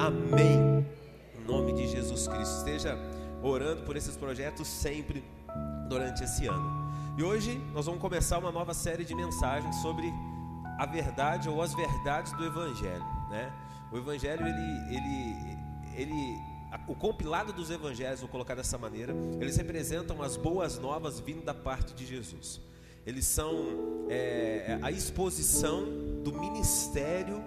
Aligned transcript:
Amém. 0.00 0.86
Em 1.38 1.44
nome 1.46 1.74
de 1.74 1.86
Jesus 1.86 2.26
Cristo. 2.26 2.56
Esteja 2.56 2.98
orando 3.42 3.82
por 3.82 3.96
esses 3.96 4.16
projetos 4.16 4.66
sempre 4.66 5.22
durante 5.90 6.24
esse 6.24 6.46
ano. 6.46 6.90
E 7.18 7.22
hoje 7.22 7.58
nós 7.74 7.84
vamos 7.84 8.00
começar 8.00 8.38
uma 8.38 8.50
nova 8.50 8.72
série 8.72 9.04
de 9.04 9.14
mensagens 9.14 9.76
sobre 9.82 10.10
a 10.78 10.86
verdade 10.86 11.50
ou 11.50 11.60
as 11.60 11.74
verdades 11.74 12.32
do 12.32 12.46
Evangelho, 12.46 13.04
né? 13.28 13.52
O 13.92 13.98
Evangelho 13.98 14.46
ele, 14.46 14.96
ele, 14.96 15.58
ele, 15.94 16.38
o 16.88 16.94
compilado 16.94 17.52
dos 17.52 17.70
Evangelhos, 17.70 18.20
vou 18.20 18.28
colocar 18.30 18.54
dessa 18.54 18.78
maneira, 18.78 19.14
eles 19.38 19.58
representam 19.58 20.22
as 20.22 20.34
boas 20.34 20.78
novas 20.78 21.20
vindo 21.20 21.44
da 21.44 21.52
parte 21.52 21.92
de 21.92 22.06
Jesus. 22.06 22.58
Eles 23.06 23.26
são 23.26 24.06
é, 24.08 24.78
a 24.80 24.90
exposição 24.90 25.84
do 26.24 26.32
ministério 26.32 27.44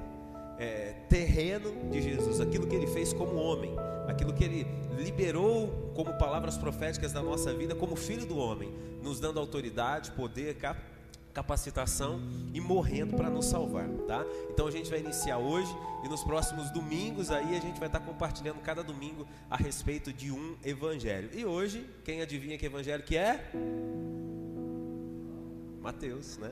é, 0.58 0.94
terreno 1.10 1.90
de 1.90 2.02
Jesus, 2.02 2.40
aquilo 2.40 2.68
que 2.68 2.76
ele 2.76 2.88
fez 2.88 3.14
como 3.14 3.36
homem, 3.36 3.74
aquilo 4.08 4.34
que 4.34 4.44
ele 4.44 4.68
liberou 4.98 5.92
como 5.96 6.14
palavras 6.18 6.58
proféticas 6.58 7.12
da 7.12 7.22
nossa 7.22 7.54
vida, 7.54 7.76
como 7.76 7.96
filho 7.96 8.26
do 8.26 8.38
homem, 8.38 8.74
nos 9.02 9.20
dando 9.20 9.40
autoridade, 9.40 10.12
poder, 10.12 10.58
capacitação 11.34 12.22
e 12.54 12.62
morrendo 12.62 13.16
para 13.16 13.30
nos 13.30 13.46
salvar, 13.46 13.90
tá? 14.08 14.24
Então 14.52 14.68
a 14.68 14.72
gente 14.72 14.90
vai 14.90 15.00
iniciar 15.00 15.40
hoje 15.40 15.76
e 16.04 16.08
nos 16.08 16.24
próximos 16.24 16.70
domingos 16.70 17.32
aí 17.32 17.56
a 17.56 17.60
gente 17.60 17.80
vai 17.80 17.90
estar 17.90 18.00
compartilhando 18.00 18.62
cada 18.62 18.84
domingo 18.84 19.28
a 19.50 19.58
respeito 19.58 20.14
de 20.14 20.32
um 20.32 20.56
evangelho. 20.64 21.30
E 21.34 21.44
hoje, 21.44 21.90
quem 22.06 22.22
adivinha 22.22 22.58
que 22.58 22.66
evangelho 22.66 23.04
que 23.04 23.18
é? 23.18 23.52
Mateus, 25.82 26.38
né? 26.38 26.52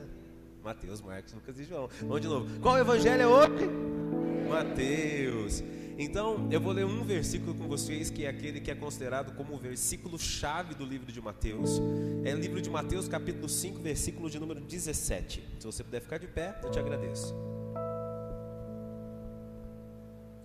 Mateus, 0.64 1.02
Marcos, 1.02 1.34
Lucas 1.34 1.60
e 1.60 1.64
João. 1.64 1.90
Vamos 2.02 2.22
de 2.22 2.28
novo. 2.28 2.60
Qual 2.60 2.78
evangelho 2.78 3.22
é 3.22 3.28
hoje? 3.28 3.68
Mateus. 4.48 5.64
Então, 5.98 6.48
eu 6.52 6.60
vou 6.60 6.72
ler 6.72 6.86
um 6.86 7.04
versículo 7.04 7.54
com 7.54 7.68
vocês, 7.68 8.10
que 8.10 8.26
é 8.26 8.30
aquele 8.30 8.60
que 8.60 8.70
é 8.72 8.76
considerado 8.76 9.36
como 9.36 9.56
o 9.56 9.58
versículo 9.58 10.18
chave 10.20 10.74
do 10.76 10.86
livro 10.86 11.12
de 11.12 11.22
Mateus. 11.22 11.82
É 12.24 12.34
o 12.34 12.38
livro 12.38 12.62
de 12.62 12.70
Mateus, 12.70 13.08
capítulo 13.08 13.50
5, 13.50 13.80
versículo 13.80 14.30
de 14.30 14.40
número 14.40 14.60
17. 14.62 15.44
Se 15.60 15.66
você 15.66 15.84
puder 15.84 16.02
ficar 16.02 16.18
de 16.18 16.28
pé, 16.28 16.60
eu 16.64 16.72
te 16.72 16.80
agradeço. 16.80 17.36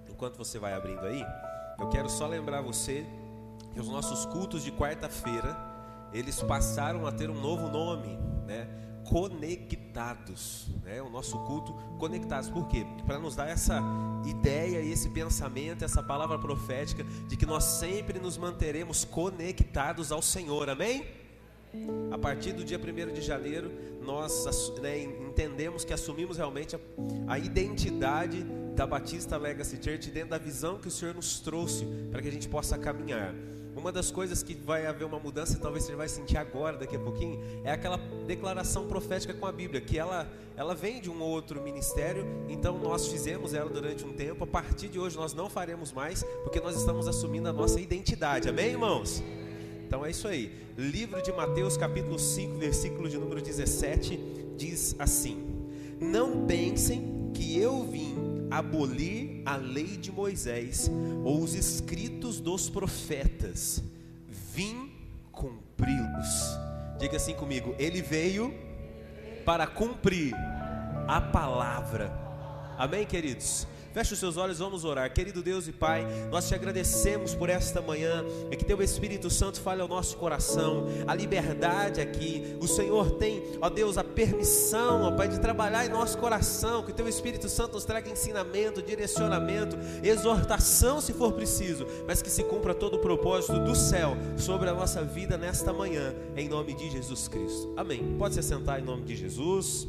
Enquanto 0.08 0.36
você 0.36 0.58
vai 0.58 0.72
abrindo 0.72 1.00
aí, 1.00 1.22
eu 1.78 1.88
quero 1.88 2.08
só 2.08 2.26
lembrar 2.26 2.62
você 2.62 3.04
que 3.72 3.80
os 3.80 3.88
nossos 3.88 4.24
cultos 4.26 4.64
de 4.64 4.72
quarta-feira, 4.72 5.56
eles 6.12 6.42
passaram 6.42 7.06
a 7.06 7.12
ter 7.12 7.28
um 7.28 7.38
novo 7.38 7.68
nome, 7.68 8.18
né? 8.46 8.66
Conectados, 9.96 10.66
né? 10.84 11.00
O 11.00 11.08
nosso 11.08 11.38
culto 11.44 11.72
conectados. 11.98 12.50
Por 12.50 12.68
quê? 12.68 12.86
Para 13.06 13.18
nos 13.18 13.34
dar 13.34 13.48
essa 13.48 13.80
ideia, 14.26 14.80
esse 14.80 15.08
pensamento, 15.08 15.84
essa 15.84 16.02
palavra 16.02 16.38
profética 16.38 17.02
de 17.26 17.36
que 17.36 17.46
nós 17.46 17.64
sempre 17.64 18.18
nos 18.18 18.36
manteremos 18.36 19.04
conectados 19.04 20.12
ao 20.12 20.20
Senhor. 20.20 20.68
Amém? 20.68 21.06
A 22.10 22.18
partir 22.18 22.52
do 22.52 22.64
dia 22.64 22.78
1 22.78 23.12
de 23.14 23.22
janeiro, 23.22 23.70
nós 24.02 24.72
né, 24.80 25.02
entendemos 25.02 25.84
que 25.84 25.92
assumimos 25.92 26.36
realmente 26.36 26.76
a, 26.76 26.78
a 27.28 27.38
identidade 27.38 28.44
da 28.74 28.86
Batista 28.86 29.36
Legacy 29.36 29.76
Church 29.82 30.10
dentro 30.10 30.30
da 30.30 30.38
visão 30.38 30.78
que 30.78 30.88
o 30.88 30.90
Senhor 30.90 31.14
nos 31.14 31.40
trouxe 31.40 31.86
para 32.10 32.20
que 32.20 32.28
a 32.28 32.32
gente 32.32 32.48
possa 32.48 32.78
caminhar. 32.78 33.34
Uma 33.76 33.92
das 33.92 34.10
coisas 34.10 34.42
que 34.42 34.54
vai 34.54 34.86
haver 34.86 35.04
uma 35.04 35.18
mudança, 35.18 35.52
e 35.52 35.60
talvez 35.60 35.84
você 35.84 35.94
vai 35.94 36.08
sentir 36.08 36.38
agora, 36.38 36.78
daqui 36.78 36.96
a 36.96 36.98
pouquinho, 36.98 37.38
é 37.62 37.70
aquela 37.70 37.98
declaração 38.26 38.88
profética 38.88 39.34
com 39.34 39.44
a 39.44 39.52
Bíblia, 39.52 39.82
que 39.82 39.98
ela, 39.98 40.26
ela 40.56 40.74
vem 40.74 40.98
de 40.98 41.10
um 41.10 41.20
outro 41.20 41.62
ministério, 41.62 42.26
então 42.48 42.78
nós 42.78 43.06
fizemos 43.06 43.52
ela 43.52 43.68
durante 43.68 44.02
um 44.02 44.14
tempo, 44.14 44.44
a 44.44 44.46
partir 44.46 44.88
de 44.88 44.98
hoje 44.98 45.14
nós 45.14 45.34
não 45.34 45.50
faremos 45.50 45.92
mais, 45.92 46.22
porque 46.42 46.58
nós 46.58 46.74
estamos 46.74 47.06
assumindo 47.06 47.50
a 47.50 47.52
nossa 47.52 47.78
identidade, 47.78 48.48
amém, 48.48 48.70
irmãos? 48.70 49.22
Então 49.86 50.04
é 50.04 50.10
isso 50.10 50.26
aí. 50.26 50.50
Livro 50.76 51.22
de 51.22 51.30
Mateus, 51.30 51.76
capítulo 51.76 52.18
5, 52.18 52.56
versículo 52.56 53.10
de 53.10 53.18
número 53.18 53.42
17, 53.42 54.18
diz 54.56 54.96
assim: 54.98 55.64
Não 56.00 56.46
pensem 56.46 57.30
que 57.32 57.58
eu 57.60 57.84
vim 57.84 58.35
abolir 58.50 59.42
a 59.44 59.56
lei 59.56 59.96
de 59.96 60.10
Moisés 60.10 60.90
ou 61.24 61.42
os 61.42 61.54
escritos 61.54 62.40
dos 62.40 62.68
profetas, 62.68 63.82
vim 64.28 64.90
cumpri-los. 65.32 66.58
Diga 66.98 67.16
assim 67.16 67.34
comigo: 67.34 67.74
Ele 67.78 68.02
veio 68.02 68.54
para 69.44 69.66
cumprir 69.66 70.34
a 71.06 71.20
palavra. 71.20 72.12
Amém, 72.78 73.06
queridos? 73.06 73.66
Feche 73.96 74.12
os 74.12 74.20
seus 74.20 74.36
olhos, 74.36 74.58
vamos 74.58 74.84
orar. 74.84 75.10
Querido 75.10 75.42
Deus 75.42 75.66
e 75.66 75.72
Pai, 75.72 76.06
nós 76.30 76.46
te 76.46 76.54
agradecemos 76.54 77.34
por 77.34 77.48
esta 77.48 77.80
manhã, 77.80 78.22
é 78.50 78.54
que 78.54 78.62
teu 78.62 78.82
Espírito 78.82 79.30
Santo 79.30 79.58
fale 79.58 79.80
ao 79.80 79.88
nosso 79.88 80.18
coração, 80.18 80.86
a 81.06 81.14
liberdade 81.14 81.98
aqui. 81.98 82.58
O 82.60 82.68
Senhor 82.68 83.12
tem, 83.12 83.42
ó 83.58 83.70
Deus, 83.70 83.96
a 83.96 84.04
permissão, 84.04 85.04
ó 85.04 85.12
Pai, 85.12 85.28
de 85.28 85.40
trabalhar 85.40 85.86
em 85.86 85.88
nosso 85.88 86.18
coração, 86.18 86.84
que 86.84 86.92
teu 86.92 87.08
Espírito 87.08 87.48
Santo 87.48 87.72
nos 87.72 87.86
traga 87.86 88.10
ensinamento, 88.10 88.82
direcionamento, 88.82 89.78
exortação 90.02 91.00
se 91.00 91.14
for 91.14 91.32
preciso, 91.32 91.86
mas 92.06 92.20
que 92.20 92.28
se 92.28 92.44
cumpra 92.44 92.74
todo 92.74 92.98
o 92.98 93.00
propósito 93.00 93.58
do 93.60 93.74
céu 93.74 94.14
sobre 94.36 94.68
a 94.68 94.74
nossa 94.74 95.02
vida 95.02 95.38
nesta 95.38 95.72
manhã, 95.72 96.14
em 96.36 96.50
nome 96.50 96.74
de 96.74 96.90
Jesus 96.90 97.28
Cristo. 97.28 97.72
Amém. 97.78 98.14
Pode 98.18 98.34
se 98.34 98.42
sentar 98.42 98.78
em 98.78 98.84
nome 98.84 99.04
de 99.04 99.16
Jesus. 99.16 99.88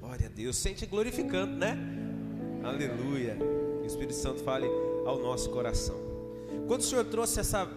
Glória 0.00 0.28
a 0.28 0.30
Deus. 0.30 0.56
Sente 0.56 0.86
glorificando, 0.86 1.54
né? 1.58 1.99
Aleluia. 2.62 3.36
Que 3.80 3.84
o 3.84 3.86
Espírito 3.86 4.14
Santo 4.14 4.42
fale 4.42 4.66
ao 5.06 5.18
nosso 5.18 5.50
coração. 5.50 5.96
Quando 6.66 6.82
o 6.82 6.84
Senhor 6.84 7.04
trouxe 7.04 7.40
essa, 7.40 7.68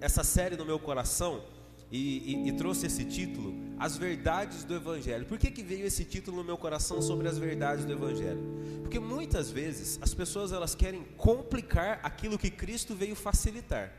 essa 0.00 0.22
série 0.22 0.56
no 0.56 0.64
meu 0.64 0.78
coração 0.78 1.42
e, 1.90 2.32
e, 2.34 2.48
e 2.48 2.52
trouxe 2.52 2.86
esse 2.86 3.04
título, 3.04 3.54
As 3.78 3.96
Verdades 3.96 4.64
do 4.64 4.74
Evangelho. 4.74 5.26
Por 5.26 5.38
que, 5.38 5.50
que 5.50 5.62
veio 5.62 5.86
esse 5.86 6.04
título 6.04 6.38
no 6.38 6.44
meu 6.44 6.56
coração 6.56 7.02
sobre 7.02 7.28
as 7.28 7.38
verdades 7.38 7.84
do 7.84 7.92
Evangelho? 7.92 8.40
Porque 8.82 8.98
muitas 8.98 9.50
vezes 9.50 9.98
as 10.00 10.14
pessoas 10.14 10.52
elas 10.52 10.74
querem 10.74 11.02
complicar 11.16 12.00
aquilo 12.02 12.38
que 12.38 12.50
Cristo 12.50 12.94
veio 12.94 13.16
facilitar. 13.16 13.92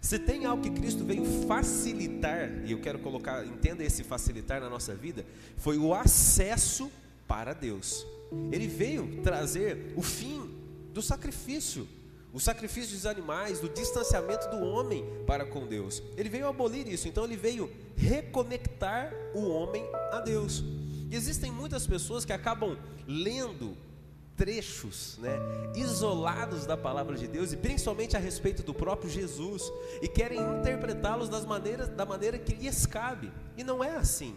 Se 0.00 0.18
tem 0.18 0.44
algo 0.44 0.62
que 0.62 0.70
Cristo 0.70 1.04
veio 1.04 1.24
facilitar, 1.46 2.50
e 2.66 2.72
eu 2.72 2.80
quero 2.80 2.98
colocar, 2.98 3.46
entenda 3.46 3.82
esse 3.82 4.02
facilitar 4.02 4.60
na 4.60 4.68
nossa 4.68 4.94
vida, 4.94 5.24
foi 5.56 5.78
o 5.78 5.94
acesso 5.94 6.90
para 7.26 7.54
Deus. 7.54 8.06
Ele 8.50 8.66
veio 8.66 9.22
trazer 9.22 9.92
o 9.96 10.02
fim 10.02 10.50
do 10.92 11.02
sacrifício, 11.02 11.86
o 12.32 12.40
sacrifício 12.40 12.94
dos 12.94 13.06
animais, 13.06 13.60
do 13.60 13.68
distanciamento 13.68 14.48
do 14.50 14.64
homem 14.64 15.04
para 15.26 15.44
com 15.44 15.66
Deus. 15.66 16.02
Ele 16.16 16.28
veio 16.28 16.48
abolir 16.48 16.88
isso, 16.88 17.06
então 17.06 17.24
ele 17.24 17.36
veio 17.36 17.70
reconectar 17.96 19.12
o 19.34 19.48
homem 19.48 19.84
a 20.12 20.20
Deus. 20.20 20.64
E 21.10 21.14
existem 21.14 21.52
muitas 21.52 21.86
pessoas 21.86 22.24
que 22.24 22.32
acabam 22.32 22.76
lendo 23.06 23.76
trechos, 24.36 25.16
né, 25.18 25.38
isolados 25.76 26.66
da 26.66 26.76
palavra 26.76 27.16
de 27.16 27.28
Deus 27.28 27.52
e 27.52 27.56
principalmente 27.56 28.16
a 28.16 28.20
respeito 28.20 28.62
do 28.62 28.74
próprio 28.74 29.08
Jesus 29.08 29.72
e 30.02 30.08
querem 30.08 30.40
interpretá-los 30.58 31.28
das 31.28 31.44
maneiras 31.44 31.88
da 31.88 32.04
maneira 32.04 32.38
que 32.38 32.54
lhes 32.54 32.84
cabe. 32.84 33.32
E 33.56 33.62
não 33.62 33.82
é 33.82 33.96
assim. 33.96 34.34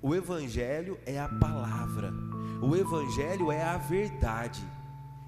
O 0.00 0.14
evangelho 0.14 0.98
é 1.06 1.18
a 1.18 1.28
palavra. 1.28 2.12
O 2.60 2.74
Evangelho 2.74 3.52
é 3.52 3.62
a 3.62 3.76
verdade. 3.76 4.62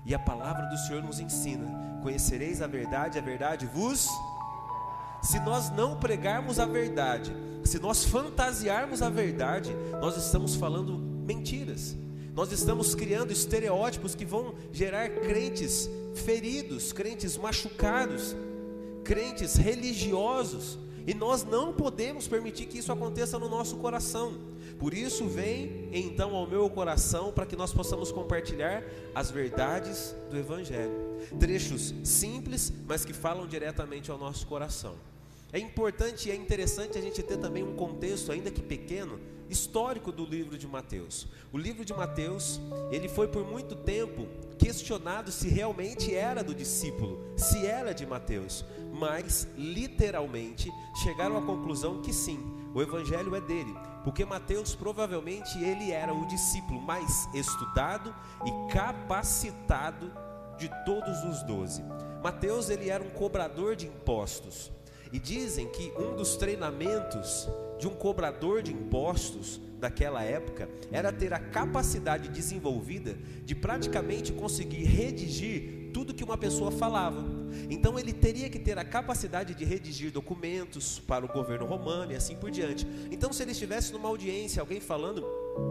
E 0.04 0.14
a 0.14 0.18
palavra 0.18 0.66
do 0.66 0.76
Senhor 0.78 1.02
nos 1.02 1.20
ensina: 1.20 2.00
conhecereis 2.02 2.60
a 2.62 2.66
verdade, 2.66 3.18
a 3.18 3.22
verdade 3.22 3.66
vos. 3.66 4.08
Se 5.22 5.38
nós 5.40 5.70
não 5.70 5.96
pregarmos 5.98 6.58
a 6.58 6.64
verdade, 6.64 7.34
se 7.64 7.78
nós 7.78 8.04
fantasiarmos 8.04 9.02
a 9.02 9.10
verdade, 9.10 9.74
nós 10.00 10.16
estamos 10.16 10.54
falando 10.54 10.98
mentiras. 10.98 11.94
Nós 12.34 12.52
estamos 12.52 12.94
criando 12.94 13.32
estereótipos 13.32 14.14
que 14.14 14.24
vão 14.24 14.54
gerar 14.72 15.08
crentes 15.10 15.90
feridos, 16.14 16.92
crentes 16.92 17.36
machucados, 17.36 18.34
crentes 19.04 19.56
religiosos. 19.56 20.78
E 21.06 21.12
nós 21.12 21.44
não 21.44 21.72
podemos 21.72 22.28
permitir 22.28 22.66
que 22.66 22.78
isso 22.78 22.92
aconteça 22.92 23.38
no 23.38 23.48
nosso 23.48 23.76
coração. 23.76 24.34
Por 24.80 24.94
isso, 24.94 25.26
vem 25.26 25.90
então 25.92 26.34
ao 26.34 26.46
meu 26.46 26.68
coração 26.70 27.30
para 27.30 27.44
que 27.44 27.54
nós 27.54 27.70
possamos 27.70 28.10
compartilhar 28.10 28.82
as 29.14 29.30
verdades 29.30 30.16
do 30.30 30.38
Evangelho. 30.38 31.20
Trechos 31.38 31.94
simples, 32.02 32.72
mas 32.88 33.04
que 33.04 33.12
falam 33.12 33.46
diretamente 33.46 34.10
ao 34.10 34.16
nosso 34.16 34.46
coração. 34.46 34.94
É 35.52 35.58
importante 35.58 36.28
e 36.28 36.32
é 36.32 36.34
interessante 36.34 36.96
a 36.96 37.00
gente 37.02 37.22
ter 37.22 37.36
também 37.36 37.62
um 37.62 37.76
contexto, 37.76 38.32
ainda 38.32 38.50
que 38.50 38.62
pequeno, 38.62 39.20
histórico 39.50 40.10
do 40.10 40.24
livro 40.24 40.56
de 40.56 40.66
Mateus. 40.66 41.26
O 41.52 41.58
livro 41.58 41.84
de 41.84 41.92
Mateus, 41.92 42.58
ele 42.90 43.08
foi 43.08 43.28
por 43.28 43.44
muito 43.44 43.74
tempo 43.74 44.26
questionado 44.56 45.30
se 45.30 45.48
realmente 45.48 46.14
era 46.14 46.42
do 46.42 46.54
discípulo, 46.54 47.18
se 47.36 47.66
era 47.66 47.92
de 47.92 48.06
Mateus, 48.06 48.64
mas 48.94 49.46
literalmente 49.58 50.70
chegaram 51.02 51.36
à 51.36 51.42
conclusão 51.42 52.00
que 52.00 52.14
sim, 52.14 52.40
o 52.74 52.80
evangelho 52.80 53.34
é 53.34 53.40
dele. 53.42 53.89
Porque 54.02 54.24
Mateus 54.24 54.74
provavelmente 54.74 55.58
ele 55.62 55.90
era 55.90 56.12
o 56.12 56.26
discípulo 56.26 56.80
mais 56.80 57.28
estudado 57.34 58.14
e 58.44 58.72
capacitado 58.72 60.12
de 60.58 60.70
todos 60.84 61.22
os 61.24 61.42
doze. 61.42 61.82
Mateus 62.22 62.68
ele 62.70 62.88
era 62.88 63.02
um 63.02 63.10
cobrador 63.10 63.76
de 63.76 63.86
impostos. 63.86 64.70
E 65.12 65.18
dizem 65.18 65.68
que 65.68 65.92
um 65.98 66.14
dos 66.14 66.36
treinamentos 66.36 67.48
de 67.78 67.88
um 67.88 67.94
cobrador 67.94 68.62
de 68.62 68.72
impostos 68.72 69.60
daquela 69.80 70.22
época 70.22 70.68
era 70.92 71.10
ter 71.10 71.32
a 71.32 71.38
capacidade 71.40 72.28
desenvolvida 72.28 73.14
de 73.44 73.54
praticamente 73.54 74.32
conseguir 74.32 74.84
redigir 74.84 75.90
tudo 75.92 76.14
que 76.14 76.22
uma 76.22 76.38
pessoa 76.38 76.70
falava. 76.70 77.39
Então 77.68 77.98
ele 77.98 78.12
teria 78.12 78.48
que 78.48 78.58
ter 78.58 78.78
a 78.78 78.84
capacidade 78.84 79.54
de 79.54 79.64
redigir 79.64 80.10
documentos 80.10 80.98
para 80.98 81.24
o 81.24 81.28
governo 81.28 81.66
romano 81.66 82.12
e 82.12 82.16
assim 82.16 82.36
por 82.36 82.50
diante. 82.50 82.86
Então 83.10 83.32
se 83.32 83.42
ele 83.42 83.52
estivesse 83.52 83.92
numa 83.92 84.08
audiência, 84.08 84.60
alguém 84.60 84.80
falando, 84.80 85.24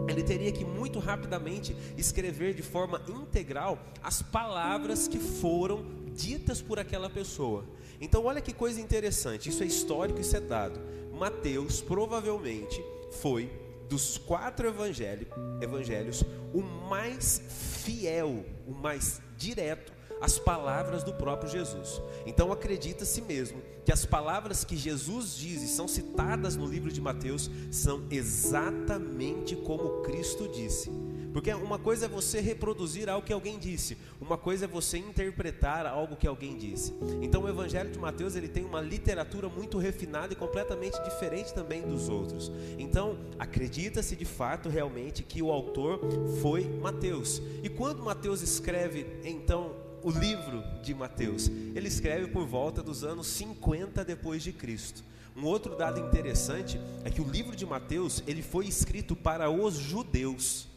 ele 0.08 0.22
teria 0.22 0.52
que 0.52 0.64
muito 0.64 0.98
rapidamente 0.98 1.74
escrever 1.96 2.54
de 2.54 2.62
forma 2.62 3.02
integral 3.08 3.78
as 4.02 4.22
palavras 4.22 5.08
que 5.08 5.18
foram 5.18 5.84
ditas 6.14 6.60
por 6.60 6.78
aquela 6.78 7.08
pessoa. 7.08 7.64
Então 8.00 8.24
olha 8.24 8.40
que 8.40 8.52
coisa 8.52 8.80
interessante, 8.80 9.48
isso 9.48 9.62
é 9.62 9.66
histórico, 9.66 10.20
isso 10.20 10.36
é 10.36 10.40
dado. 10.40 10.80
Mateus 11.12 11.80
provavelmente 11.80 12.82
foi 13.20 13.50
dos 13.88 14.16
quatro 14.16 14.68
evangelhos 14.68 16.24
o 16.54 16.62
mais 16.62 17.42
fiel, 17.84 18.44
o 18.66 18.72
mais 18.72 19.20
direto 19.36 19.92
às 20.20 20.38
palavras 20.38 21.02
do 21.02 21.12
próprio 21.12 21.50
Jesus. 21.50 22.00
Então 22.26 22.52
acredita-se 22.52 23.20
mesmo 23.22 23.62
que 23.84 23.92
as 23.92 24.04
palavras 24.04 24.64
que 24.64 24.76
Jesus 24.76 25.34
diz 25.34 25.62
e 25.62 25.68
são 25.68 25.88
citadas 25.88 26.56
no 26.56 26.66
livro 26.66 26.92
de 26.92 27.00
Mateus 27.00 27.50
são 27.70 28.04
exatamente 28.10 29.56
como 29.56 30.02
Cristo 30.02 30.48
disse. 30.48 30.90
Porque 31.32 31.52
uma 31.54 31.78
coisa 31.78 32.06
é 32.06 32.08
você 32.08 32.40
reproduzir 32.40 33.08
algo 33.08 33.24
que 33.24 33.32
alguém 33.32 33.58
disse, 33.58 33.96
uma 34.20 34.36
coisa 34.36 34.64
é 34.64 34.68
você 34.68 34.98
interpretar 34.98 35.86
algo 35.86 36.16
que 36.16 36.26
alguém 36.26 36.56
disse. 36.56 36.92
Então 37.22 37.42
o 37.42 37.48
Evangelho 37.48 37.90
de 37.90 37.98
Mateus 37.98 38.34
ele 38.34 38.48
tem 38.48 38.64
uma 38.64 38.80
literatura 38.80 39.48
muito 39.48 39.78
refinada 39.78 40.32
e 40.32 40.36
completamente 40.36 41.00
diferente 41.04 41.54
também 41.54 41.82
dos 41.82 42.08
outros. 42.08 42.50
Então 42.78 43.16
acredita-se 43.38 44.16
de 44.16 44.24
fato 44.24 44.68
realmente 44.68 45.22
que 45.22 45.40
o 45.40 45.52
autor 45.52 46.00
foi 46.42 46.64
Mateus. 46.64 47.40
E 47.62 47.68
quando 47.68 48.02
Mateus 48.02 48.42
escreve 48.42 49.06
então 49.24 49.79
o 50.02 50.10
livro 50.10 50.62
de 50.82 50.94
Mateus, 50.94 51.48
ele 51.48 51.88
escreve 51.88 52.28
por 52.28 52.46
volta 52.46 52.82
dos 52.82 53.04
anos 53.04 53.26
50 53.28 54.04
depois 54.04 54.42
de 54.42 54.52
Cristo. 54.52 55.02
Um 55.36 55.44
outro 55.44 55.76
dado 55.76 56.00
interessante 56.00 56.80
é 57.04 57.10
que 57.10 57.20
o 57.20 57.28
livro 57.28 57.54
de 57.54 57.64
Mateus 57.64 58.22
ele 58.26 58.42
foi 58.42 58.66
escrito 58.66 59.14
para 59.14 59.48
os 59.48 59.74
judeus 59.74 60.70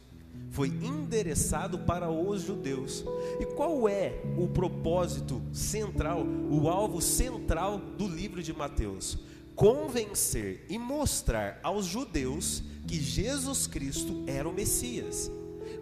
foi 0.50 0.68
endereçado 0.68 1.80
para 1.80 2.10
os 2.10 2.42
judeus. 2.42 3.04
E 3.40 3.46
qual 3.46 3.88
é 3.88 4.20
o 4.38 4.46
propósito 4.46 5.42
central, 5.52 6.24
o 6.50 6.68
alvo 6.68 7.00
central 7.00 7.78
do 7.78 8.06
livro 8.06 8.42
de 8.42 8.52
Mateus? 8.52 9.18
Convencer 9.54 10.64
e 10.68 10.78
mostrar 10.78 11.58
aos 11.62 11.86
judeus 11.86 12.62
que 12.86 13.00
Jesus 13.00 13.66
Cristo 13.66 14.22
era 14.26 14.48
o 14.48 14.52
Messias. 14.52 15.30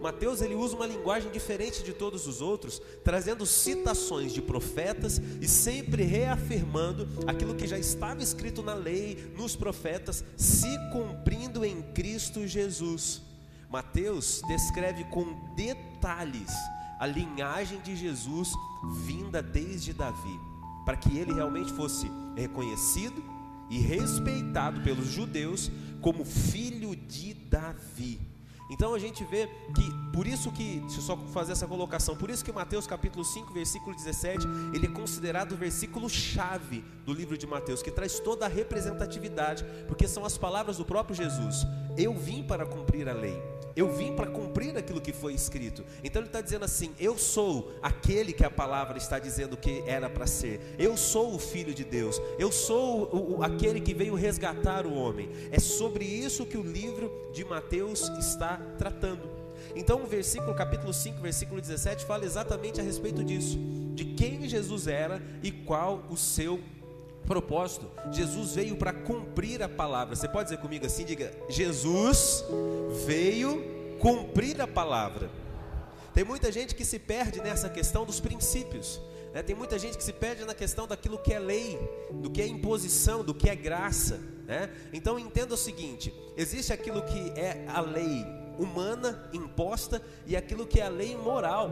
Mateus 0.03 0.41
ele 0.41 0.53
usa 0.53 0.75
uma 0.75 0.85
linguagem 0.85 1.31
diferente 1.31 1.81
de 1.81 1.93
todos 1.93 2.27
os 2.27 2.41
outros, 2.41 2.81
trazendo 3.05 3.45
citações 3.45 4.33
de 4.33 4.41
profetas 4.41 5.21
e 5.39 5.47
sempre 5.47 6.03
reafirmando 6.03 7.07
aquilo 7.25 7.55
que 7.55 7.65
já 7.65 7.79
estava 7.79 8.21
escrito 8.21 8.61
na 8.61 8.73
lei, 8.73 9.33
nos 9.37 9.55
profetas, 9.55 10.21
se 10.35 10.67
cumprindo 10.91 11.63
em 11.63 11.81
Cristo 11.93 12.45
Jesus. 12.45 13.21
Mateus 13.69 14.41
descreve 14.45 15.05
com 15.05 15.55
detalhes 15.55 16.51
a 16.99 17.07
linhagem 17.07 17.79
de 17.79 17.95
Jesus 17.95 18.51
vinda 19.05 19.41
desde 19.41 19.93
Davi, 19.93 20.37
para 20.83 20.97
que 20.97 21.17
ele 21.17 21.33
realmente 21.33 21.71
fosse 21.71 22.11
reconhecido 22.35 23.23
e 23.69 23.79
respeitado 23.79 24.81
pelos 24.81 25.07
judeus 25.07 25.71
como 26.01 26.25
filho 26.25 26.93
de 26.93 27.33
Davi. 27.33 28.32
Então 28.73 28.95
a 28.95 28.99
gente 28.99 29.23
vê 29.23 29.47
que, 29.75 29.93
por 30.11 30.25
isso 30.25 30.51
que, 30.51 30.79
deixa 30.79 30.97
eu 30.97 31.03
só 31.03 31.15
fazer 31.31 31.51
essa 31.51 31.67
colocação, 31.67 32.15
por 32.15 32.31
isso 32.31 32.43
que 32.43 32.51
Mateus 32.51 32.87
capítulo 32.87 33.23
5, 33.23 33.53
versículo 33.53 33.95
17, 33.95 34.47
ele 34.73 34.87
é 34.87 34.89
considerado 34.89 35.51
o 35.51 35.55
versículo 35.55 36.09
chave 36.09 36.83
do 37.05 37.13
livro 37.13 37.37
de 37.37 37.45
Mateus, 37.45 37.83
que 37.83 37.91
traz 37.91 38.19
toda 38.19 38.45
a 38.45 38.49
representatividade, 38.49 39.63
porque 39.87 40.07
são 40.07 40.25
as 40.25 40.39
palavras 40.39 40.77
do 40.77 40.85
próprio 40.85 41.15
Jesus. 41.15 41.67
Eu 41.95 42.15
vim 42.17 42.41
para 42.41 42.65
cumprir 42.65 43.07
a 43.07 43.13
lei. 43.13 43.39
Eu 43.75 43.91
vim 43.91 44.15
para 44.15 44.27
cumprir 44.27 44.77
aquilo 44.77 45.01
que 45.01 45.11
foi 45.11 45.33
escrito. 45.33 45.83
Então 46.03 46.21
ele 46.21 46.29
está 46.29 46.41
dizendo 46.41 46.65
assim: 46.65 46.93
Eu 46.99 47.17
sou 47.17 47.73
aquele 47.81 48.31
que 48.31 48.45
a 48.45 48.49
palavra 48.49 48.97
está 48.97 49.17
dizendo 49.17 49.57
que 49.57 49.83
era 49.87 50.09
para 50.09 50.27
ser. 50.27 50.75
Eu 50.77 50.95
sou 50.95 51.33
o 51.33 51.39
filho 51.39 51.73
de 51.73 51.83
Deus. 51.83 52.21
Eu 52.37 52.51
sou 52.51 53.09
o, 53.11 53.37
o, 53.37 53.43
aquele 53.43 53.81
que 53.81 53.93
veio 53.93 54.13
resgatar 54.13 54.85
o 54.85 54.93
homem. 54.93 55.29
É 55.51 55.59
sobre 55.59 56.05
isso 56.05 56.45
que 56.45 56.57
o 56.57 56.63
livro 56.63 57.11
de 57.33 57.43
Mateus 57.43 58.09
está 58.19 58.61
tratando. 58.77 59.29
Então 59.75 60.03
o 60.03 60.07
versículo, 60.07 60.53
capítulo 60.53 60.93
5, 60.93 61.21
versículo 61.21 61.61
17, 61.61 62.05
fala 62.05 62.25
exatamente 62.25 62.79
a 62.79 62.83
respeito 62.83 63.23
disso: 63.23 63.57
de 63.93 64.05
quem 64.05 64.47
Jesus 64.47 64.87
era 64.87 65.21
e 65.41 65.51
qual 65.51 66.03
o 66.09 66.17
seu 66.17 66.59
propósito. 67.25 67.89
Jesus 68.11 68.55
veio 68.55 68.75
para 68.75 68.93
cumprir 68.93 69.61
a 69.63 69.69
palavra. 69.69 70.15
Você 70.15 70.27
pode 70.27 70.49
dizer 70.49 70.61
comigo 70.61 70.85
assim? 70.85 71.05
Diga: 71.05 71.31
Jesus 71.49 72.43
veio 73.05 73.97
cumprir 73.99 74.61
a 74.61 74.67
palavra. 74.67 75.29
Tem 76.13 76.23
muita 76.23 76.51
gente 76.51 76.75
que 76.75 76.85
se 76.85 76.99
perde 76.99 77.41
nessa 77.41 77.69
questão 77.69 78.05
dos 78.05 78.19
princípios. 78.19 79.01
Né? 79.33 79.41
Tem 79.41 79.55
muita 79.55 79.79
gente 79.79 79.97
que 79.97 80.03
se 80.03 80.13
perde 80.13 80.45
na 80.45 80.53
questão 80.53 80.85
daquilo 80.85 81.17
que 81.17 81.33
é 81.33 81.39
lei, 81.39 81.79
do 82.11 82.29
que 82.29 82.41
é 82.41 82.45
imposição, 82.45 83.23
do 83.23 83.33
que 83.33 83.49
é 83.49 83.55
graça. 83.55 84.19
Né? 84.45 84.69
Então 84.91 85.17
entenda 85.17 85.53
o 85.55 85.57
seguinte: 85.57 86.13
existe 86.37 86.71
aquilo 86.71 87.01
que 87.01 87.31
é 87.39 87.65
a 87.67 87.81
lei 87.81 88.42
humana 88.57 89.29
imposta 89.33 90.01
e 90.25 90.35
aquilo 90.35 90.65
que 90.65 90.79
é 90.79 90.85
a 90.85 90.89
lei 90.89 91.15
moral. 91.15 91.69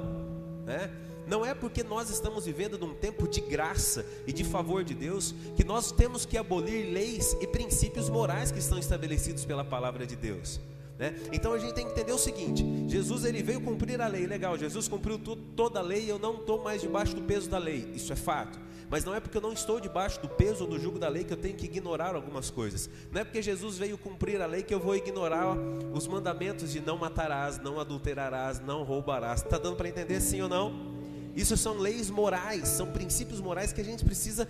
Né? 0.65 0.91
Não 1.27 1.45
é 1.45 1.53
porque 1.53 1.83
nós 1.83 2.09
estamos 2.09 2.45
vivendo 2.45 2.77
num 2.77 2.93
tempo 2.93 3.27
de 3.27 3.41
graça 3.41 4.05
e 4.25 4.33
de 4.33 4.43
favor 4.43 4.83
de 4.83 4.93
Deus 4.93 5.33
que 5.55 5.63
nós 5.63 5.91
temos 5.91 6.25
que 6.25 6.37
abolir 6.37 6.91
leis 6.91 7.35
e 7.39 7.47
princípios 7.47 8.09
morais 8.09 8.51
que 8.51 8.59
estão 8.59 8.77
estabelecidos 8.77 9.45
pela 9.45 9.63
palavra 9.63 10.05
de 10.05 10.15
Deus. 10.15 10.59
Né? 11.01 11.15
Então 11.31 11.51
a 11.51 11.57
gente 11.57 11.73
tem 11.73 11.83
que 11.83 11.93
entender 11.93 12.11
o 12.13 12.17
seguinte: 12.19 12.63
Jesus 12.87 13.25
ele 13.25 13.41
veio 13.41 13.59
cumprir 13.59 13.99
a 13.99 14.07
lei, 14.07 14.27
legal. 14.27 14.55
Jesus 14.55 14.87
cumpriu 14.87 15.17
toda 15.17 15.79
a 15.79 15.81
lei 15.81 16.05
e 16.05 16.09
eu 16.09 16.19
não 16.19 16.35
estou 16.35 16.63
mais 16.63 16.79
debaixo 16.79 17.15
do 17.15 17.23
peso 17.23 17.49
da 17.49 17.57
lei. 17.57 17.91
Isso 17.95 18.13
é 18.13 18.15
fato. 18.15 18.59
Mas 18.87 19.03
não 19.03 19.15
é 19.15 19.19
porque 19.19 19.35
eu 19.35 19.41
não 19.41 19.51
estou 19.51 19.79
debaixo 19.79 20.21
do 20.21 20.29
peso 20.29 20.63
ou 20.63 20.69
do 20.69 20.77
jugo 20.77 20.99
da 20.99 21.09
lei 21.09 21.23
que 21.23 21.33
eu 21.33 21.37
tenho 21.37 21.55
que 21.55 21.65
ignorar 21.65 22.13
algumas 22.13 22.51
coisas. 22.51 22.87
Não 23.11 23.19
é 23.19 23.23
porque 23.23 23.41
Jesus 23.41 23.79
veio 23.79 23.97
cumprir 23.97 24.39
a 24.41 24.45
lei 24.45 24.61
que 24.61 24.73
eu 24.73 24.79
vou 24.79 24.95
ignorar 24.95 25.57
os 25.91 26.07
mandamentos 26.07 26.71
de 26.71 26.79
não 26.79 26.99
matarás, 26.99 27.57
não 27.57 27.79
adulterarás, 27.79 28.59
não 28.59 28.83
roubarás. 28.83 29.41
Está 29.41 29.57
dando 29.57 29.77
para 29.77 29.89
entender 29.89 30.21
sim 30.21 30.41
ou 30.41 30.49
não? 30.49 31.01
Isso 31.35 31.57
são 31.57 31.79
leis 31.79 32.11
morais, 32.11 32.67
são 32.67 32.91
princípios 32.91 33.41
morais 33.41 33.73
que 33.73 33.81
a 33.81 33.85
gente 33.85 34.05
precisa 34.05 34.47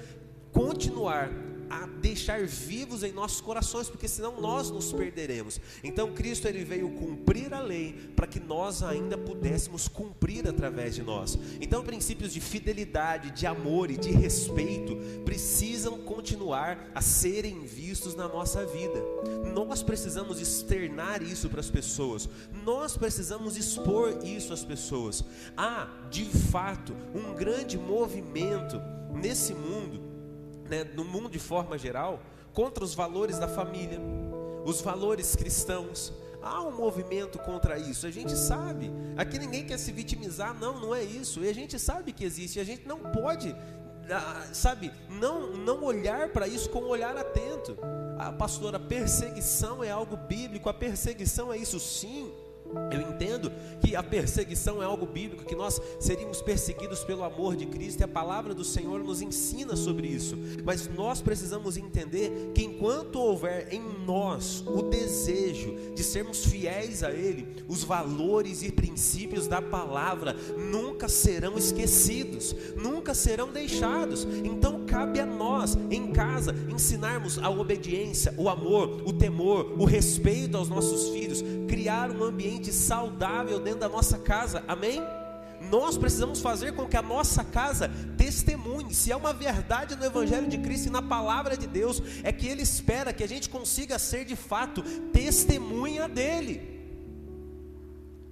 continuar 0.51 1.29
a 1.71 1.85
deixar 1.85 2.45
vivos 2.45 3.01
em 3.01 3.13
nossos 3.13 3.39
corações, 3.39 3.89
porque 3.89 4.07
senão 4.07 4.41
nós 4.41 4.69
nos 4.69 4.91
perderemos. 4.91 5.61
Então 5.81 6.11
Cristo 6.11 6.45
ele 6.47 6.65
veio 6.65 6.89
cumprir 6.89 7.53
a 7.53 7.61
lei 7.61 8.11
para 8.13 8.27
que 8.27 8.41
nós 8.41 8.83
ainda 8.83 9.17
pudéssemos 9.17 9.87
cumprir 9.87 10.45
através 10.47 10.93
de 10.93 11.01
nós. 11.01 11.39
Então 11.61 11.81
princípios 11.81 12.33
de 12.33 12.41
fidelidade, 12.41 13.31
de 13.31 13.47
amor 13.47 13.89
e 13.89 13.97
de 13.97 14.11
respeito 14.11 14.97
precisam 15.23 15.99
continuar 15.99 16.91
a 16.93 17.01
serem 17.01 17.61
vistos 17.61 18.15
na 18.15 18.27
nossa 18.27 18.65
vida. 18.65 19.01
Nós 19.53 19.81
precisamos 19.81 20.41
externar 20.41 21.21
isso 21.21 21.49
para 21.49 21.61
as 21.61 21.69
pessoas. 21.69 22.27
Nós 22.65 22.97
precisamos 22.97 23.55
expor 23.55 24.19
isso 24.25 24.51
às 24.51 24.63
pessoas. 24.65 25.23
Há, 25.55 25.87
de 26.09 26.25
fato, 26.25 26.93
um 27.15 27.33
grande 27.33 27.77
movimento 27.77 28.81
nesse 29.13 29.53
mundo 29.53 30.10
né, 30.71 30.85
no 30.85 31.03
mundo 31.03 31.29
de 31.29 31.37
forma 31.37 31.77
geral, 31.77 32.21
contra 32.53 32.81
os 32.81 32.95
valores 32.95 33.37
da 33.37 33.47
família, 33.47 33.99
os 34.65 34.79
valores 34.79 35.35
cristãos. 35.35 36.13
Há 36.41 36.61
um 36.61 36.71
movimento 36.71 37.37
contra 37.37 37.77
isso, 37.77 38.07
a 38.07 38.09
gente 38.09 38.35
sabe. 38.35 38.89
Aqui 39.17 39.37
ninguém 39.37 39.65
quer 39.65 39.77
se 39.77 39.91
vitimizar, 39.91 40.57
não, 40.57 40.79
não 40.79 40.95
é 40.95 41.03
isso. 41.03 41.43
E 41.43 41.49
a 41.49 41.53
gente 41.53 41.77
sabe 41.77 42.13
que 42.13 42.23
existe, 42.23 42.59
a 42.59 42.63
gente 42.63 42.87
não 42.87 42.99
pode, 42.99 43.53
ah, 44.09 44.47
sabe, 44.53 44.91
não, 45.09 45.51
não 45.51 45.83
olhar 45.83 46.29
para 46.29 46.47
isso 46.47 46.69
com 46.69 46.79
um 46.79 46.87
olhar 46.87 47.15
atento. 47.17 47.77
Ah, 48.17 48.31
pastor, 48.31 48.73
a 48.73 48.79
perseguição 48.79 49.83
é 49.83 49.91
algo 49.91 50.15
bíblico, 50.15 50.69
a 50.69 50.73
perseguição 50.73 51.51
é 51.51 51.57
isso 51.57 51.79
sim. 51.79 52.31
Eu 52.91 53.01
entendo 53.01 53.51
que 53.81 53.95
a 53.95 54.03
perseguição 54.03 54.81
é 54.81 54.85
algo 54.85 55.05
bíblico, 55.05 55.45
que 55.45 55.55
nós 55.55 55.81
seríamos 55.99 56.41
perseguidos 56.41 57.03
pelo 57.03 57.23
amor 57.23 57.55
de 57.55 57.65
Cristo 57.65 58.01
e 58.01 58.03
a 58.03 58.07
palavra 58.07 58.53
do 58.53 58.63
Senhor 58.63 59.03
nos 59.03 59.21
ensina 59.21 59.75
sobre 59.75 60.07
isso. 60.07 60.37
Mas 60.63 60.87
nós 60.87 61.21
precisamos 61.21 61.77
entender 61.77 62.51
que 62.53 62.63
enquanto 62.63 63.19
houver 63.19 63.73
em 63.73 63.81
nós 64.05 64.63
o 64.65 64.83
desejo 64.83 65.75
de 65.95 66.03
sermos 66.03 66.45
fiéis 66.45 67.03
a 67.03 67.11
Ele, 67.11 67.47
os 67.67 67.83
valores 67.83 68.63
e 68.63 68.71
princípios 68.71 69.47
da 69.47 69.61
palavra 69.61 70.35
nunca 70.57 71.07
serão 71.07 71.57
esquecidos, 71.57 72.55
nunca 72.75 73.13
serão 73.13 73.51
deixados. 73.51 74.25
Então 74.43 74.85
cabe 74.85 75.19
a 75.19 75.25
nós, 75.25 75.77
em 75.89 76.11
casa, 76.11 76.55
ensinarmos 76.69 77.37
a 77.37 77.49
obediência, 77.49 78.33
o 78.37 78.49
amor, 78.49 79.01
o 79.05 79.13
temor, 79.13 79.73
o 79.79 79.85
respeito 79.85 80.57
aos 80.57 80.69
nossos 80.69 81.09
filhos, 81.09 81.43
criar 81.71 82.11
um 82.11 82.21
ambiente 82.21 82.69
saudável 82.73 83.57
dentro 83.57 83.79
da 83.79 83.87
nossa 83.87 84.17
casa, 84.17 84.61
amém? 84.67 85.01
Nós 85.69 85.97
precisamos 85.97 86.41
fazer 86.41 86.73
com 86.73 86.85
que 86.85 86.97
a 86.97 87.01
nossa 87.01 87.45
casa 87.45 87.89
testemunhe. 88.17 88.93
Se 88.93 89.09
é 89.09 89.15
uma 89.15 89.31
verdade 89.31 89.95
no 89.95 90.03
Evangelho 90.03 90.49
de 90.49 90.57
Cristo 90.57 90.87
e 90.87 90.89
na 90.89 91.01
palavra 91.01 91.55
de 91.55 91.67
Deus, 91.67 92.03
é 92.23 92.31
que 92.33 92.45
Ele 92.45 92.61
espera 92.61 93.13
que 93.13 93.23
a 93.23 93.27
gente 93.27 93.49
consiga 93.49 93.97
ser 93.97 94.25
de 94.25 94.35
fato 94.35 94.83
testemunha 95.13 96.09
dele. 96.09 96.81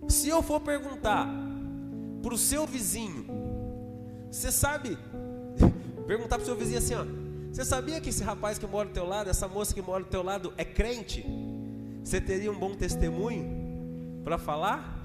Se 0.09 0.27
eu 0.27 0.43
for 0.43 0.59
perguntar 0.59 1.25
para 2.21 2.33
o 2.33 2.37
seu 2.37 2.67
vizinho, 2.67 3.25
você 4.29 4.51
sabe, 4.51 4.97
perguntar 6.05 6.35
para 6.35 6.43
o 6.43 6.45
seu 6.45 6.57
vizinho 6.57 6.79
assim: 6.79 6.95
ó, 6.95 7.05
você 7.53 7.63
sabia 7.63 8.01
que 8.01 8.09
esse 8.09 8.21
rapaz 8.21 8.57
que 8.57 8.67
mora 8.67 8.89
do 8.89 8.93
teu 8.93 9.07
lado, 9.07 9.29
essa 9.29 9.47
moça 9.47 9.73
que 9.73 9.81
mora 9.81 10.03
do 10.03 10.09
teu 10.09 10.23
lado 10.23 10.53
é 10.57 10.65
crente? 10.65 11.25
Você 12.09 12.19
teria 12.19 12.51
um 12.51 12.57
bom 12.57 12.73
testemunho 12.73 13.45
para 14.23 14.39
falar? 14.39 14.97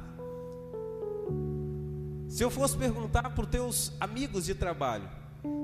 Se 2.26 2.42
eu 2.42 2.50
fosse 2.50 2.78
perguntar 2.78 3.28
para 3.28 3.44
os 3.44 3.50
teus 3.50 3.92
amigos 4.00 4.46
de 4.46 4.54
trabalho 4.54 5.06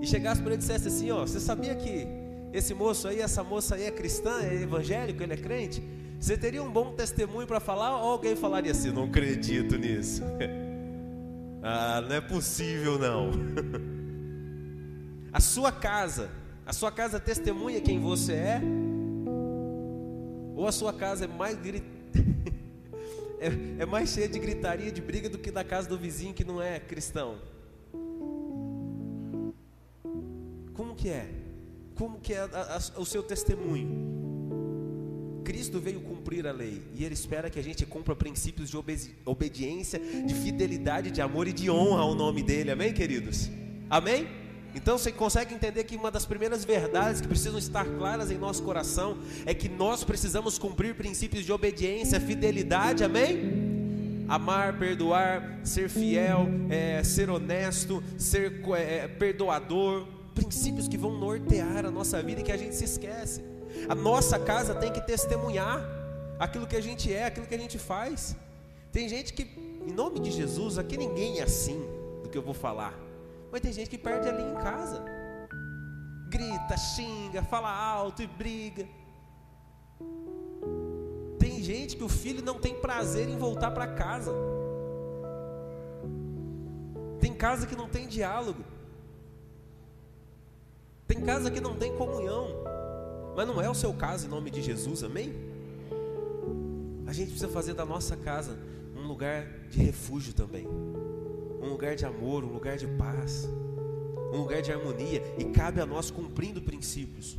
e 0.02 0.06
chegasse 0.06 0.42
para 0.42 0.50
ele 0.50 0.56
e 0.56 0.58
dissesse 0.58 0.88
assim: 0.88 1.10
Ó, 1.10 1.22
você 1.22 1.40
sabia 1.40 1.74
que 1.74 2.06
esse 2.52 2.74
moço 2.74 3.08
aí, 3.08 3.22
essa 3.22 3.42
moça 3.42 3.76
aí 3.76 3.84
é 3.84 3.90
cristã, 3.90 4.42
é 4.42 4.54
evangélico, 4.54 5.22
ele 5.22 5.32
é 5.32 5.36
crente? 5.38 5.82
Você 6.20 6.36
teria 6.36 6.62
um 6.62 6.70
bom 6.70 6.92
testemunho 6.92 7.46
para 7.46 7.58
falar? 7.58 7.96
Ou 8.02 8.10
alguém 8.10 8.36
falaria 8.36 8.72
assim: 8.72 8.90
Não 8.90 9.04
acredito 9.04 9.78
nisso. 9.78 10.22
ah, 11.64 12.02
não 12.06 12.16
é 12.16 12.20
possível 12.20 12.98
não. 12.98 13.30
a 15.32 15.40
sua 15.40 15.72
casa, 15.72 16.28
a 16.66 16.72
sua 16.74 16.92
casa 16.92 17.18
testemunha 17.18 17.80
quem 17.80 17.98
você 17.98 18.34
é? 18.34 18.62
Ou 20.60 20.66
a 20.66 20.72
sua 20.72 20.92
casa 20.92 21.24
é 21.24 21.26
mais 21.26 21.56
grit... 21.56 21.82
é, 23.40 23.82
é 23.82 23.86
mais 23.86 24.10
cheia 24.10 24.28
de 24.28 24.38
gritaria, 24.38 24.92
de 24.92 25.00
briga 25.00 25.26
do 25.26 25.38
que 25.38 25.50
da 25.50 25.64
casa 25.64 25.88
do 25.88 25.96
vizinho 25.96 26.34
que 26.34 26.44
não 26.44 26.60
é 26.60 26.78
cristão? 26.78 27.38
Como 30.74 30.94
que 30.94 31.08
é? 31.08 31.30
Como 31.94 32.20
que 32.20 32.34
é 32.34 32.40
a, 32.40 32.76
a, 32.76 33.00
o 33.00 33.06
seu 33.06 33.22
testemunho? 33.22 35.40
Cristo 35.44 35.80
veio 35.80 36.02
cumprir 36.02 36.46
a 36.46 36.52
lei 36.52 36.82
e 36.94 37.06
Ele 37.06 37.14
espera 37.14 37.48
que 37.48 37.58
a 37.58 37.64
gente 37.64 37.86
cumpra 37.86 38.14
princípios 38.14 38.68
de 38.68 38.76
obediência, 39.24 39.98
de 39.98 40.34
fidelidade, 40.34 41.10
de 41.10 41.22
amor 41.22 41.48
e 41.48 41.54
de 41.54 41.70
honra 41.70 42.02
ao 42.02 42.14
nome 42.14 42.42
dEle. 42.42 42.70
Amém, 42.70 42.92
queridos? 42.92 43.48
Amém? 43.88 44.39
Então 44.74 44.96
você 44.96 45.10
consegue 45.10 45.54
entender 45.54 45.84
que 45.84 45.96
uma 45.96 46.10
das 46.10 46.24
primeiras 46.24 46.64
verdades 46.64 47.20
que 47.20 47.28
precisam 47.28 47.58
estar 47.58 47.84
claras 47.84 48.30
em 48.30 48.38
nosso 48.38 48.62
coração 48.62 49.18
é 49.44 49.52
que 49.52 49.68
nós 49.68 50.04
precisamos 50.04 50.58
cumprir 50.58 50.94
princípios 50.94 51.44
de 51.44 51.52
obediência, 51.52 52.20
fidelidade, 52.20 53.02
amém? 53.02 53.70
Amar, 54.28 54.78
perdoar, 54.78 55.60
ser 55.64 55.88
fiel, 55.88 56.46
é, 56.68 57.02
ser 57.02 57.28
honesto, 57.30 58.02
ser 58.16 58.62
é, 58.76 59.08
perdoador, 59.08 60.06
princípios 60.34 60.86
que 60.86 60.96
vão 60.96 61.18
nortear 61.18 61.84
a 61.84 61.90
nossa 61.90 62.22
vida 62.22 62.40
e 62.40 62.44
que 62.44 62.52
a 62.52 62.56
gente 62.56 62.76
se 62.76 62.84
esquece. 62.84 63.42
A 63.88 63.94
nossa 63.94 64.38
casa 64.38 64.74
tem 64.74 64.92
que 64.92 65.00
testemunhar 65.00 65.84
aquilo 66.38 66.66
que 66.66 66.76
a 66.76 66.80
gente 66.80 67.12
é, 67.12 67.26
aquilo 67.26 67.46
que 67.46 67.54
a 67.54 67.58
gente 67.58 67.76
faz. 67.76 68.36
Tem 68.92 69.08
gente 69.08 69.32
que, 69.32 69.42
em 69.86 69.92
nome 69.92 70.20
de 70.20 70.30
Jesus, 70.30 70.78
aqui 70.78 70.96
ninguém 70.96 71.40
é 71.40 71.42
assim 71.42 71.84
do 72.22 72.28
que 72.28 72.38
eu 72.38 72.42
vou 72.42 72.54
falar. 72.54 73.09
Mas 73.50 73.60
tem 73.60 73.72
gente 73.72 73.90
que 73.90 73.98
perde 73.98 74.28
ali 74.28 74.42
em 74.42 74.54
casa. 74.54 75.04
Grita, 76.28 76.76
xinga, 76.76 77.42
fala 77.42 77.70
alto 77.70 78.22
e 78.22 78.26
briga. 78.26 78.88
Tem 81.38 81.60
gente 81.62 81.96
que 81.96 82.04
o 82.04 82.08
filho 82.08 82.44
não 82.44 82.60
tem 82.60 82.80
prazer 82.80 83.28
em 83.28 83.36
voltar 83.36 83.72
para 83.72 83.88
casa. 83.88 84.32
Tem 87.18 87.34
casa 87.34 87.66
que 87.66 87.74
não 87.74 87.88
tem 87.88 88.06
diálogo. 88.06 88.64
Tem 91.08 91.20
casa 91.22 91.50
que 91.50 91.60
não 91.60 91.74
tem 91.74 91.96
comunhão. 91.96 92.48
Mas 93.34 93.48
não 93.48 93.60
é 93.60 93.68
o 93.68 93.74
seu 93.74 93.92
caso 93.92 94.26
em 94.26 94.30
nome 94.30 94.50
de 94.50 94.62
Jesus, 94.62 95.02
amém? 95.02 95.34
A 97.06 97.12
gente 97.12 97.30
precisa 97.30 97.48
fazer 97.48 97.74
da 97.74 97.84
nossa 97.84 98.16
casa 98.16 98.56
um 98.96 99.08
lugar 99.08 99.44
de 99.68 99.82
refúgio 99.82 100.32
também 100.32 100.68
um 101.60 101.68
lugar 101.68 101.94
de 101.94 102.06
amor, 102.06 102.44
um 102.44 102.52
lugar 102.52 102.76
de 102.76 102.86
paz, 102.86 103.48
um 104.32 104.38
lugar 104.38 104.62
de 104.62 104.72
harmonia, 104.72 105.22
e 105.38 105.44
cabe 105.44 105.80
a 105.80 105.86
nós 105.86 106.10
cumprindo 106.10 106.62
princípios. 106.62 107.36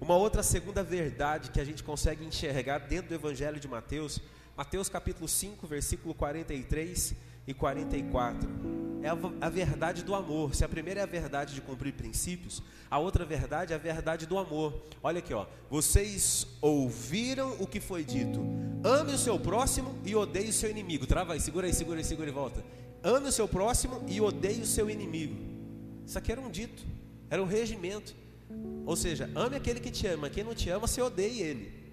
Uma 0.00 0.16
outra 0.16 0.42
segunda 0.42 0.82
verdade 0.82 1.50
que 1.50 1.60
a 1.60 1.64
gente 1.64 1.82
consegue 1.82 2.24
enxergar 2.24 2.78
dentro 2.78 3.08
do 3.08 3.14
Evangelho 3.14 3.58
de 3.58 3.66
Mateus, 3.66 4.20
Mateus 4.56 4.88
capítulo 4.88 5.26
5, 5.26 5.66
versículo 5.66 6.14
43 6.14 7.14
e 7.46 7.52
44, 7.52 8.48
é 9.02 9.08
a, 9.08 9.46
a 9.46 9.50
verdade 9.50 10.02
do 10.02 10.14
amor. 10.14 10.54
Se 10.54 10.64
a 10.64 10.68
primeira 10.68 11.00
é 11.00 11.02
a 11.02 11.06
verdade 11.06 11.54
de 11.54 11.60
cumprir 11.60 11.92
princípios, 11.92 12.62
a 12.90 12.98
outra 12.98 13.24
verdade 13.24 13.72
é 13.72 13.76
a 13.76 13.78
verdade 13.78 14.26
do 14.26 14.38
amor. 14.38 14.82
Olha 15.02 15.18
aqui, 15.18 15.34
ó. 15.34 15.46
Vocês 15.68 16.46
ouviram 16.60 17.56
o 17.60 17.66
que 17.66 17.80
foi 17.80 18.04
dito: 18.04 18.40
ame 18.84 19.12
o 19.12 19.18
seu 19.18 19.38
próximo 19.38 19.98
e 20.04 20.14
odeie 20.14 20.50
o 20.50 20.52
seu 20.52 20.70
inimigo. 20.70 21.06
Trava 21.06 21.34
aí, 21.34 21.40
segura 21.40 21.66
aí, 21.66 21.74
segura 21.74 21.98
aí, 21.98 22.04
segura 22.04 22.28
e 22.28 22.32
volta. 22.32 22.64
Ame 23.04 23.28
o 23.28 23.32
seu 23.32 23.46
próximo 23.46 24.02
e 24.08 24.18
odeie 24.18 24.62
o 24.62 24.66
seu 24.66 24.88
inimigo. 24.88 25.36
Isso 26.06 26.16
aqui 26.16 26.32
era 26.32 26.40
um 26.40 26.50
dito, 26.50 26.82
era 27.28 27.42
um 27.42 27.46
regimento. 27.46 28.16
Ou 28.86 28.96
seja, 28.96 29.30
ame 29.34 29.56
aquele 29.56 29.78
que 29.78 29.90
te 29.90 30.06
ama, 30.06 30.30
quem 30.30 30.42
não 30.42 30.54
te 30.54 30.70
ama, 30.70 30.86
você 30.86 31.02
odeie 31.02 31.42
ele. 31.42 31.84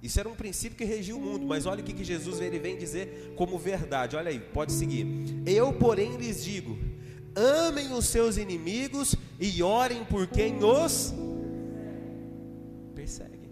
Isso 0.00 0.20
era 0.20 0.28
um 0.28 0.34
princípio 0.36 0.78
que 0.78 0.84
regia 0.84 1.16
o 1.16 1.20
mundo, 1.20 1.44
mas 1.44 1.66
olha 1.66 1.80
o 1.80 1.84
que, 1.84 1.92
que 1.92 2.04
Jesus 2.04 2.40
ele 2.40 2.58
vem 2.60 2.78
dizer 2.78 3.32
como 3.34 3.58
verdade. 3.58 4.14
Olha 4.14 4.30
aí, 4.30 4.38
pode 4.38 4.72
seguir. 4.72 5.04
Eu, 5.44 5.72
porém, 5.72 6.16
lhes 6.16 6.44
digo: 6.44 6.78
amem 7.34 7.92
os 7.92 8.06
seus 8.06 8.36
inimigos 8.36 9.16
e 9.40 9.60
orem 9.60 10.04
por 10.04 10.28
quem 10.28 10.62
os 10.62 11.12
persegue. 12.94 13.50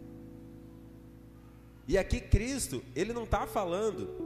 E 1.89 1.99
aqui 1.99 2.21
Cristo, 2.21 2.83
ele 2.95 3.13
não 3.13 3.25
está 3.25 3.45
falando 3.47 4.26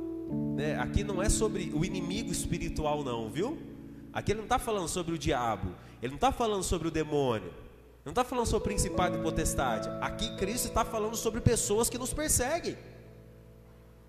né? 0.55 0.79
Aqui 0.79 1.03
não 1.05 1.23
é 1.23 1.29
sobre 1.29 1.71
o 1.75 1.85
inimigo 1.85 2.31
espiritual, 2.31 3.03
não, 3.03 3.31
viu? 3.31 3.59
Aqui 4.13 4.33
ele 4.33 4.39
não 4.39 4.45
está 4.45 4.59
falando 4.59 4.89
sobre 4.89 5.15
o 5.15 5.19
diabo, 5.19 5.73
ele 6.03 6.11
não 6.11 6.17
está 6.17 6.33
falando 6.33 6.63
sobre 6.63 6.89
o 6.89 6.91
demônio, 6.91 7.53
não 8.05 8.11
está 8.11 8.25
falando 8.25 8.47
sobre 8.47 8.61
o 8.61 8.65
principado 8.65 9.17
e 9.17 9.23
potestade. 9.23 9.89
Aqui 10.01 10.37
Cristo 10.37 10.69
está 10.69 10.85
falando 10.85 11.17
sobre 11.17 11.41
pessoas 11.41 11.89
que 11.89 11.99
nos 11.99 12.13
perseguem. 12.13 12.77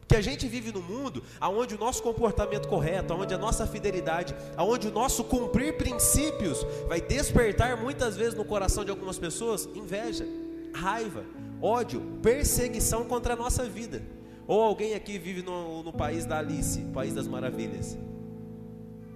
Que 0.08 0.16
a 0.18 0.22
gente 0.22 0.46
vive 0.48 0.74
no 0.74 0.82
mundo 0.82 1.24
onde 1.42 1.76
o 1.76 1.78
nosso 1.78 2.04
comportamento 2.04 2.68
correto, 2.68 3.14
onde 3.14 3.34
a 3.34 3.38
nossa 3.38 3.66
fidelidade, 3.66 4.36
onde 4.58 4.90
o 4.90 4.92
nosso 4.92 5.24
cumprir 5.24 5.78
princípios 5.78 6.66
vai 6.88 7.00
despertar 7.00 7.78
muitas 7.78 8.18
vezes 8.18 8.34
no 8.34 8.44
coração 8.44 8.84
de 8.84 8.92
algumas 8.92 9.18
pessoas 9.18 9.70
inveja, 9.74 10.26
raiva, 10.74 11.24
ódio, 11.62 12.02
perseguição 12.22 13.06
contra 13.06 13.36
a 13.36 13.38
nossa 13.38 13.64
vida. 13.64 14.02
Ou 14.48 14.62
alguém 14.62 14.94
aqui 14.94 15.18
vive 15.18 15.42
no, 15.42 15.84
no 15.84 15.94
país 15.94 16.26
da 16.26 16.40
Alice, 16.40 16.82
país 16.94 17.14
das 17.14 17.28
maravilhas? 17.28 17.98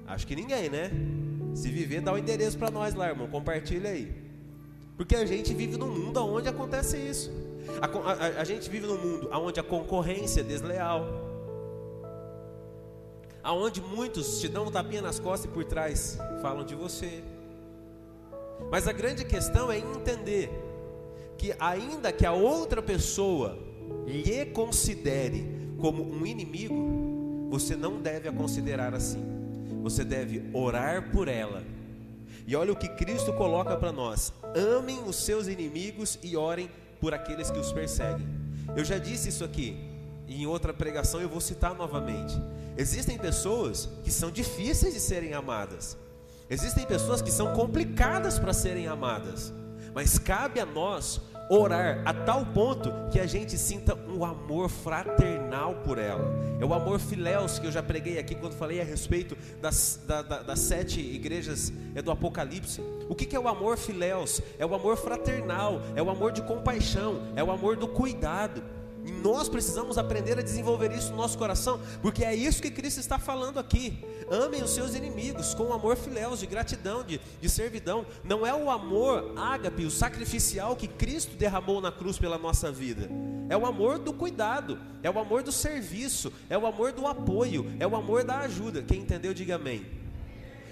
Acho 0.08 0.26
que 0.28 0.36
ninguém, 0.36 0.70
né? 0.70 0.92
Se 1.54 1.70
viver, 1.70 2.02
dá 2.02 2.12
o 2.12 2.16
um 2.16 2.18
endereço 2.18 2.58
para 2.58 2.70
nós 2.70 2.94
lá, 2.94 3.10
irmão. 3.10 3.28
Compartilha 3.28 3.90
aí. 3.90 4.14
Porque 4.98 5.16
a 5.16 5.26
gente 5.26 5.54
vive 5.54 5.78
num 5.78 5.90
mundo 5.90 6.26
onde 6.26 6.48
acontece 6.48 6.98
isso. 6.98 7.32
A, 7.82 7.88
a, 7.88 8.42
a 8.42 8.44
gente 8.44 8.70
vive 8.70 8.86
num 8.86 8.98
mundo 8.98 9.30
onde 9.32 9.60
a 9.60 9.64
concorrência 9.64 10.42
é 10.42 10.44
desleal. 10.44 11.06
Aonde 13.44 13.82
muitos 13.82 14.40
te 14.40 14.48
dão 14.48 14.68
um 14.68 14.72
tapinha 14.72 15.02
nas 15.02 15.20
costas 15.20 15.50
e 15.50 15.54
por 15.54 15.64
trás 15.66 16.18
falam 16.42 16.64
de 16.64 16.76
você. 16.76 17.24
Mas 18.72 18.88
a 18.88 18.92
grande 18.92 19.26
questão 19.26 19.72
é 19.72 19.78
entender 19.78 20.50
que 21.38 21.54
ainda 21.60 22.12
que 22.12 22.26
a 22.26 22.32
outra 22.32 22.82
pessoa 22.82 23.58
lhe 24.08 24.46
considere 24.48 25.46
como 25.80 26.04
um 26.04 26.26
inimigo, 26.26 27.48
você 27.50 27.76
não 27.76 28.02
deve 28.02 28.28
a 28.28 28.32
considerar 28.32 28.94
assim. 28.94 29.24
Você 29.84 30.04
deve 30.04 30.50
orar 30.54 31.12
por 31.12 31.28
ela. 31.28 31.64
E 32.48 32.56
olha 32.56 32.72
o 32.72 32.76
que 32.76 32.88
Cristo 32.90 33.34
coloca 33.34 33.76
para 33.78 33.92
nós: 33.92 34.34
amem 34.56 35.04
os 35.04 35.16
seus 35.16 35.48
inimigos 35.48 36.18
e 36.24 36.36
orem 36.36 36.70
por 37.00 37.14
aqueles 37.14 37.52
que 37.52 37.60
os 37.60 37.72
perseguem. 37.72 38.28
Eu 38.76 38.84
já 38.84 38.98
disse 38.98 39.30
isso 39.30 39.44
aqui. 39.44 39.78
em 40.28 40.48
outra 40.48 40.74
pregação 40.74 41.22
eu 41.22 41.30
vou 41.30 41.40
citar 41.40 41.76
novamente. 41.76 42.34
Existem 42.78 43.18
pessoas 43.18 43.88
que 44.04 44.12
são 44.12 44.32
difíceis 44.32 44.94
de 44.94 45.00
serem 45.00 45.34
amadas. 45.34 45.98
Existem 46.50 46.86
pessoas 46.86 47.22
que 47.22 47.32
são 47.32 47.54
complicadas 47.54 48.38
para 48.38 48.54
serem 48.54 48.88
amadas. 48.88 49.54
Mas 49.94 50.20
cabe 50.20 50.60
a 50.60 50.66
nós 50.66 51.22
orar 51.50 52.02
a 52.06 52.14
tal 52.14 52.46
ponto 52.46 52.92
que 53.12 53.20
a 53.20 53.26
gente 53.26 53.58
sinta 53.58 53.96
um 54.08 54.24
amor 54.26 54.70
fraternal 54.70 55.76
por 55.84 55.98
ela. 55.98 56.34
É 56.60 56.66
o 56.66 56.74
amor 56.74 57.00
filéus 57.00 57.60
que 57.60 57.68
eu 57.68 57.72
já 57.72 57.84
preguei 57.84 58.18
aqui 58.18 58.36
quando 58.36 58.54
falei 58.54 58.82
a 58.82 58.84
respeito 58.84 59.38
das, 59.62 60.00
da, 60.08 60.22
da, 60.22 60.42
das 60.42 60.60
sete 60.60 61.00
igrejas 61.00 61.72
é 61.94 62.02
do 62.02 62.12
Apocalipse. 62.12 62.82
O 63.08 63.16
que, 63.16 63.26
que 63.26 63.36
é 63.36 63.40
o 63.40 63.48
amor 63.48 63.78
filéus? 63.78 64.42
É 64.58 64.66
o 64.66 64.74
amor 64.74 64.98
fraternal, 64.98 65.82
é 65.96 66.02
o 66.02 66.10
amor 66.10 66.32
de 66.32 66.42
compaixão, 66.42 67.22
é 67.36 67.44
o 67.44 67.52
amor 67.52 67.76
do 67.76 67.88
cuidado. 67.88 68.64
E 69.06 69.12
nós 69.12 69.48
precisamos 69.48 70.00
aprender 70.00 70.40
a 70.40 70.42
desenvolver 70.42 70.92
isso 70.92 71.12
no 71.12 71.18
nosso 71.18 71.38
coração, 71.38 71.80
porque 72.02 72.26
é 72.26 72.34
isso 72.34 72.62
que 72.62 72.72
Cristo 72.72 73.00
está 73.00 73.20
falando 73.20 73.60
aqui. 73.60 74.04
Amem 74.30 74.64
os 74.64 74.72
seus 74.72 74.96
inimigos 74.96 75.54
com 75.54 75.72
amor 75.72 75.96
filéus, 75.96 76.40
de 76.40 76.48
gratidão, 76.48 77.04
de, 77.04 77.22
de 77.40 77.50
servidão. 77.50 78.04
Não 78.24 78.46
é 78.46 78.54
o 78.54 78.70
amor 78.70 79.34
ágape, 79.38 79.86
o 79.86 79.92
sacrificial 79.92 80.76
que 80.76 80.88
Cristo 80.88 81.36
derramou 81.36 81.80
na 81.80 81.92
cruz 81.92 82.18
pela 82.18 82.40
nossa 82.40 82.72
vida. 82.72 83.08
É 83.48 83.56
o 83.56 83.68
amor 83.68 84.00
do 84.00 84.12
cuidado, 84.12 84.80
é 85.04 85.10
o 85.10 85.20
amor 85.20 85.44
do 85.44 85.52
serviço, 85.52 86.34
é 86.50 86.58
o 86.58 86.66
amor 86.66 86.92
do 86.92 87.06
apoio, 87.06 87.72
é 87.80 87.86
o 87.86 87.96
amor 87.96 88.24
da 88.24 88.40
ajuda. 88.40 88.82
Quem 88.82 89.02
entendeu, 89.02 89.36
diga 89.36 89.56
amém. 89.56 89.86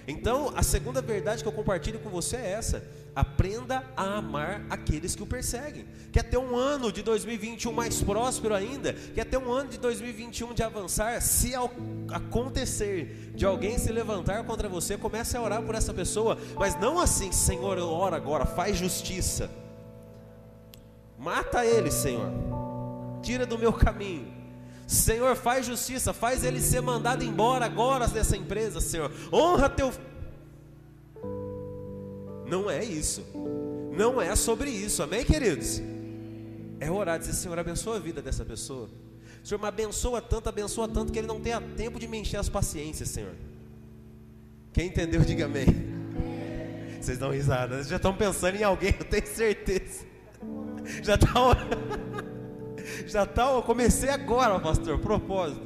Então, 0.07 0.51
a 0.55 0.63
segunda 0.63 1.01
verdade 1.01 1.43
que 1.43 1.47
eu 1.47 1.53
compartilho 1.53 1.99
com 1.99 2.09
você 2.09 2.35
é 2.37 2.51
essa: 2.51 2.83
aprenda 3.15 3.83
a 3.95 4.17
amar 4.17 4.65
aqueles 4.69 5.15
que 5.15 5.23
o 5.23 5.25
perseguem. 5.25 5.85
Quer 6.11 6.23
ter 6.23 6.37
um 6.37 6.55
ano 6.55 6.91
de 6.91 7.01
2021 7.01 7.71
mais 7.71 8.01
próspero 8.01 8.55
ainda? 8.55 8.93
Quer 8.93 9.25
ter 9.25 9.37
um 9.37 9.51
ano 9.51 9.69
de 9.69 9.77
2021 9.77 10.53
de 10.53 10.63
avançar? 10.63 11.21
Se 11.21 11.53
acontecer 12.11 13.31
de 13.35 13.45
alguém 13.45 13.77
se 13.77 13.91
levantar 13.91 14.43
contra 14.43 14.67
você, 14.67 14.97
comece 14.97 15.37
a 15.37 15.41
orar 15.41 15.61
por 15.61 15.75
essa 15.75 15.93
pessoa, 15.93 16.37
mas 16.57 16.79
não 16.79 16.99
assim, 16.99 17.31
Senhor, 17.31 17.77
oro 17.77 18.15
agora, 18.15 18.45
faz 18.45 18.77
justiça. 18.77 19.49
Mata 21.17 21.65
ele, 21.65 21.91
Senhor. 21.91 22.31
Tira 23.21 23.45
do 23.45 23.57
meu 23.57 23.71
caminho. 23.71 24.43
Senhor, 24.85 25.35
faz 25.35 25.65
justiça, 25.65 26.13
faz 26.13 26.43
ele 26.43 26.61
ser 26.61 26.81
mandado 26.81 27.23
embora 27.23 27.65
agora 27.65 28.07
dessa 28.07 28.35
empresa, 28.35 28.81
Senhor. 28.81 29.11
Honra 29.31 29.69
teu. 29.69 29.93
Não 32.53 32.69
é 32.69 32.85
isso. 32.85 33.25
Não 33.97 34.21
é 34.21 34.35
sobre 34.35 34.69
isso, 34.69 35.01
amém, 35.01 35.25
queridos? 35.25 35.81
É 36.79 36.91
orar, 36.91 37.17
dizer, 37.17 37.33
Senhor, 37.33 37.57
abençoa 37.57 37.95
a 37.95 37.99
vida 37.99 38.21
dessa 38.21 38.45
pessoa. 38.45 38.87
Senhor, 39.43 39.59
me 39.59 39.67
abençoa 39.67 40.21
tanto, 40.21 40.49
abençoa 40.49 40.87
tanto 40.87 41.11
que 41.11 41.17
ele 41.17 41.27
não 41.27 41.41
tenha 41.41 41.59
tempo 41.59 41.99
de 41.99 42.07
me 42.07 42.19
encher 42.19 42.37
as 42.37 42.49
paciências, 42.49 43.09
Senhor. 43.09 43.33
Quem 44.71 44.85
entendeu, 44.85 45.21
diga 45.21 45.45
amém. 45.45 45.65
Vocês 47.01 47.17
dão 47.17 47.31
risada, 47.31 47.83
já 47.83 47.95
estão 47.95 48.15
pensando 48.15 48.55
em 48.55 48.63
alguém, 48.63 48.93
eu 48.99 49.05
tenho 49.05 49.25
certeza. 49.25 50.05
Já 51.01 51.15
está. 51.15 51.33
Já 53.07 53.25
tá, 53.25 53.49
eu 53.51 53.63
comecei 53.63 54.09
agora, 54.09 54.59
pastor, 54.59 54.99
propósito. 54.99 55.65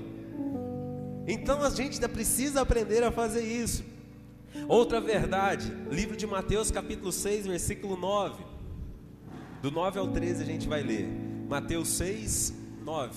Então 1.27 1.61
a 1.61 1.69
gente 1.69 1.95
ainda 1.95 2.07
precisa 2.07 2.61
aprender 2.61 3.03
a 3.03 3.11
fazer 3.11 3.43
isso. 3.43 3.83
Outra 4.67 4.99
verdade, 4.99 5.71
livro 5.89 6.15
de 6.15 6.25
Mateus, 6.25 6.71
capítulo 6.71 7.11
6, 7.11 7.47
versículo 7.47 7.95
9. 7.95 8.43
Do 9.61 9.71
9 9.71 9.99
ao 9.99 10.07
13 10.07 10.43
a 10.43 10.45
gente 10.45 10.67
vai 10.67 10.81
ler. 10.83 11.07
Mateus 11.49 11.89
6, 11.89 12.53
9. 12.83 13.13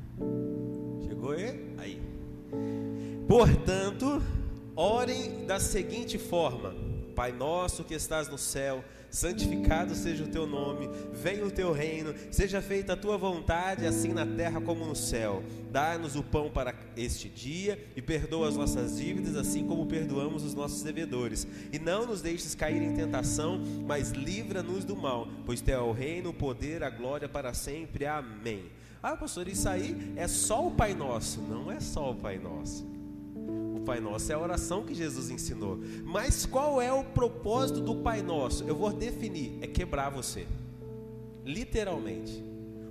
Chegou 1.06 1.32
aí? 1.32 1.74
Aí. 1.78 2.02
Portanto, 3.26 4.22
orem 4.74 5.46
da 5.46 5.60
seguinte 5.60 6.18
forma: 6.18 6.74
Pai 7.14 7.32
nosso 7.32 7.84
que 7.84 7.94
estás 7.94 8.28
no 8.28 8.38
céu, 8.38 8.84
santificado 9.10 9.94
seja 9.94 10.24
o 10.24 10.28
teu 10.28 10.46
nome, 10.46 10.88
venha 11.12 11.44
o 11.44 11.50
teu 11.50 11.72
reino, 11.72 12.14
seja 12.30 12.62
feita 12.62 12.92
a 12.92 12.96
tua 12.96 13.18
vontade, 13.18 13.86
assim 13.86 14.12
na 14.12 14.26
terra 14.26 14.60
como 14.60 14.86
no 14.86 14.94
céu. 14.94 15.42
Dá-nos 15.70 16.16
o 16.16 16.22
pão 16.22 16.50
para 16.50 16.74
este 16.96 17.28
dia 17.28 17.78
e 17.96 18.02
perdoa 18.02 18.48
as 18.48 18.56
nossas 18.56 18.96
dívidas, 18.96 19.36
assim 19.36 19.66
como 19.66 19.86
perdoamos 19.86 20.44
os 20.44 20.54
nossos 20.54 20.82
devedores. 20.82 21.46
E 21.72 21.78
não 21.78 22.06
nos 22.06 22.20
deixes 22.20 22.54
cair 22.54 22.82
em 22.82 22.94
tentação, 22.94 23.60
mas 23.86 24.10
livra-nos 24.10 24.84
do 24.84 24.96
mal, 24.96 25.28
pois 25.44 25.60
teu 25.60 25.78
é 25.78 25.82
o 25.82 25.92
reino, 25.92 26.30
o 26.30 26.34
poder, 26.34 26.82
a 26.82 26.90
glória 26.90 27.28
para 27.28 27.54
sempre. 27.54 28.06
Amém. 28.06 28.64
Ah, 29.02 29.16
pastor, 29.16 29.48
isso 29.48 29.68
aí 29.68 30.12
é 30.14 30.28
só 30.28 30.66
o 30.66 30.72
Pai 30.72 30.94
Nosso. 30.94 31.40
Não 31.40 31.70
é 31.70 31.80
só 31.80 32.10
o 32.10 32.14
Pai 32.14 32.38
Nosso. 32.38 32.99
Pai 33.90 33.98
Nosso 33.98 34.30
é 34.30 34.36
a 34.36 34.38
oração 34.38 34.84
que 34.84 34.94
Jesus 34.94 35.30
ensinou. 35.30 35.80
Mas 36.04 36.46
qual 36.46 36.80
é 36.80 36.92
o 36.92 37.02
propósito 37.02 37.80
do 37.80 37.96
Pai 37.96 38.22
Nosso? 38.22 38.62
Eu 38.62 38.76
vou 38.76 38.92
definir: 38.92 39.58
é 39.60 39.66
quebrar 39.66 40.10
você. 40.10 40.46
Literalmente. 41.44 42.40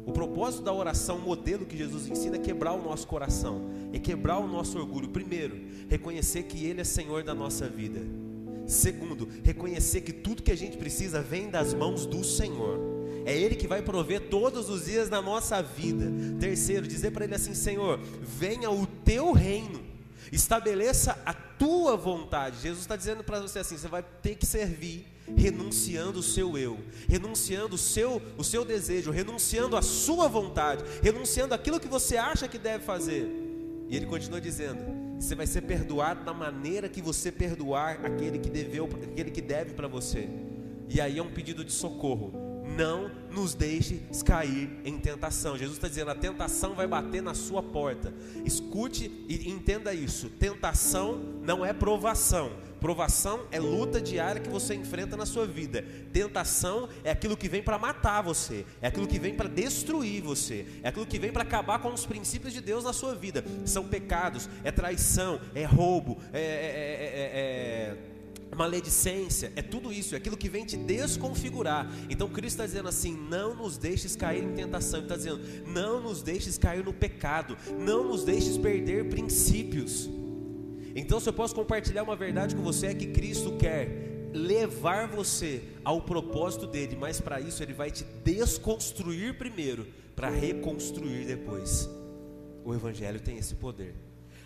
O 0.06 0.12
propósito 0.12 0.62
da 0.62 0.74
oração 0.74 1.18
modelo 1.18 1.66
que 1.66 1.78
Jesus 1.78 2.06
ensina 2.06 2.36
é 2.36 2.40
quebrar 2.40 2.74
o 2.74 2.84
nosso 2.84 3.08
coração, 3.08 3.62
é 3.94 4.00
quebrar 4.00 4.40
o 4.40 4.48
nosso 4.48 4.78
orgulho. 4.78 5.08
Primeiro, 5.08 5.56
reconhecer 5.88 6.44
que 6.44 6.66
Ele 6.66 6.82
é 6.82 6.84
Senhor 6.84 7.24
da 7.24 7.34
nossa 7.34 7.70
vida. 7.70 8.02
Segundo, 8.68 9.30
reconhecer 9.42 10.02
que 10.02 10.12
tudo 10.12 10.44
que 10.44 10.52
a 10.52 10.58
gente 10.58 10.76
precisa 10.76 11.22
vem 11.22 11.50
das 11.50 11.74
mãos 11.74 12.06
do 12.06 12.26
Senhor. 12.26 12.78
É 13.26 13.34
Ele 13.34 13.56
que 13.56 13.68
vai 13.68 13.82
prover 13.82 14.28
todos 14.28 14.70
os 14.70 14.84
dias 14.84 15.10
na 15.10 15.22
nossa 15.22 15.62
vida. 15.62 16.12
Terceiro, 16.42 16.86
dizer 16.86 17.12
para 17.12 17.24
Ele 17.24 17.36
assim: 17.36 17.54
Senhor, 17.54 17.98
venha 18.22 18.70
o 18.70 18.86
teu 18.86 19.32
reino 19.32 19.88
Estabeleça 20.32 21.18
a 21.26 21.34
tua 21.34 21.96
vontade. 21.96 22.62
Jesus 22.62 22.82
está 22.82 22.96
dizendo 22.96 23.24
para 23.24 23.40
você 23.40 23.60
assim: 23.60 23.78
você 23.78 23.88
vai 23.88 24.04
ter 24.22 24.36
que 24.36 24.46
servir 24.46 25.06
renunciando 25.38 26.20
o 26.20 26.24
seu 26.24 26.58
eu, 26.58 26.80
renunciando 27.08 27.76
o 27.76 27.78
seu, 27.78 28.22
o 28.38 28.44
seu 28.44 28.66
desejo, 28.66 29.12
renunciando 29.12 29.78
a 29.78 29.82
sua 29.82 30.28
vontade, 30.28 30.84
renunciando 31.04 31.54
aquilo 31.54 31.80
que 31.80 31.88
você 31.88 32.18
acha 32.18 32.48
que 32.48 32.58
deve 32.58 32.84
fazer. 32.84 33.28
E 33.88 33.96
ele 33.96 34.06
continua 34.06 34.42
dizendo: 34.42 34.80
você 35.20 35.36
vai 35.36 35.48
ser 35.48 35.62
perdoado 35.62 36.24
da 36.24 36.34
maneira 36.34 36.90
que 36.90 37.02
você 37.02 37.32
perdoar 37.32 38.06
aquele 38.06 38.40
que 38.40 38.50
deveu, 38.50 38.90
aquele 39.12 39.32
que 39.32 39.42
deve 39.42 39.74
para 39.74 39.88
você. 39.88 40.28
E 40.88 41.00
aí 41.00 41.20
é 41.20 41.22
um 41.22 41.32
pedido 41.32 41.64
de 41.64 41.72
socorro 41.72 42.49
não 42.76 43.12
nos 43.32 43.54
deixe 43.54 44.02
cair 44.26 44.70
em 44.86 44.98
tentação. 44.98 45.58
Jesus 45.58 45.78
está 45.78 45.88
dizendo: 45.88 46.12
a 46.12 46.16
tentação 46.16 46.74
vai 46.74 46.88
bater 46.88 47.22
na 47.22 47.34
sua 47.34 47.62
porta. 47.62 48.14
Escute 48.46 49.26
e 49.28 49.50
entenda 49.50 49.94
isso: 49.94 50.30
tentação 50.30 51.20
não 51.42 51.66
é 51.66 51.74
provação. 51.74 52.52
Provação 52.80 53.46
é 53.52 53.60
luta 53.60 54.00
diária 54.00 54.40
que 54.40 54.50
você 54.50 54.74
enfrenta 54.74 55.18
na 55.18 55.26
sua 55.26 55.46
vida. 55.46 55.84
Tentação 56.14 56.88
é 57.04 57.12
aquilo 57.12 57.36
que 57.36 57.50
vem 57.50 57.62
para 57.62 57.78
matar 57.78 58.22
você, 58.22 58.66
é 58.82 58.88
aquilo 58.88 59.06
que 59.06 59.20
vem 59.20 59.36
para 59.36 59.50
destruir 59.50 60.22
você, 60.22 60.66
é 60.82 60.88
aquilo 60.88 61.06
que 61.06 61.20
vem 61.20 61.32
para 61.32 61.44
acabar 61.44 61.80
com 61.80 61.94
os 61.94 62.06
princípios 62.06 62.54
de 62.54 62.62
Deus 62.62 62.86
na 62.86 62.94
sua 62.94 63.14
vida. 63.14 63.44
São 63.66 63.86
pecados, 63.86 64.50
é 64.64 64.72
traição, 64.72 65.42
é 65.54 65.66
roubo, 65.66 66.20
é, 66.32 66.40
é, 66.40 66.44
é 68.16 68.19
maledicência, 68.56 69.52
é 69.56 69.62
tudo 69.62 69.92
isso, 69.92 70.16
é 70.16 70.18
aquilo 70.18 70.38
que 70.38 70.50
vem 70.50 70.66
te 70.66 70.78
desconfigurar. 70.78 71.90
Então 72.10 72.28
Cristo 72.30 72.56
está 72.56 72.66
dizendo 72.66 72.90
assim: 72.90 73.16
não 73.30 73.56
nos 73.56 73.78
deixes 73.78 74.16
cair 74.16 74.44
em 74.44 74.54
tentação, 74.54 75.00
Ele 75.00 75.06
está 75.06 75.16
dizendo, 75.16 75.42
não 75.68 76.02
nos 76.02 76.22
deixes 76.22 76.58
cair 76.58 76.84
no 76.84 76.94
pecado, 76.94 77.58
não 77.80 78.04
nos 78.04 78.24
deixes 78.24 78.58
perder 78.58 79.10
princípios. 79.10 80.10
Então, 80.96 81.20
se 81.20 81.30
eu 81.30 81.34
posso 81.34 81.54
compartilhar 81.56 82.04
uma 82.04 82.16
verdade 82.16 82.56
com 82.56 82.64
você, 82.64 82.88
é 82.88 82.94
que 82.94 83.08
Cristo 83.08 83.56
quer 83.58 84.30
levar 84.34 85.08
você 85.08 85.64
ao 85.84 86.02
propósito 86.02 86.68
dele, 86.68 86.96
mas 87.00 87.22
para 87.22 87.40
isso 87.40 87.64
ele 87.64 87.74
vai 87.74 87.92
te 87.92 88.04
desconstruir 88.24 89.38
primeiro, 89.38 89.88
para 90.16 90.30
reconstruir 90.30 91.26
depois. 91.26 91.90
O 92.66 92.74
Evangelho 92.74 93.20
tem 93.20 93.38
esse 93.38 93.56
poder. 93.56 93.96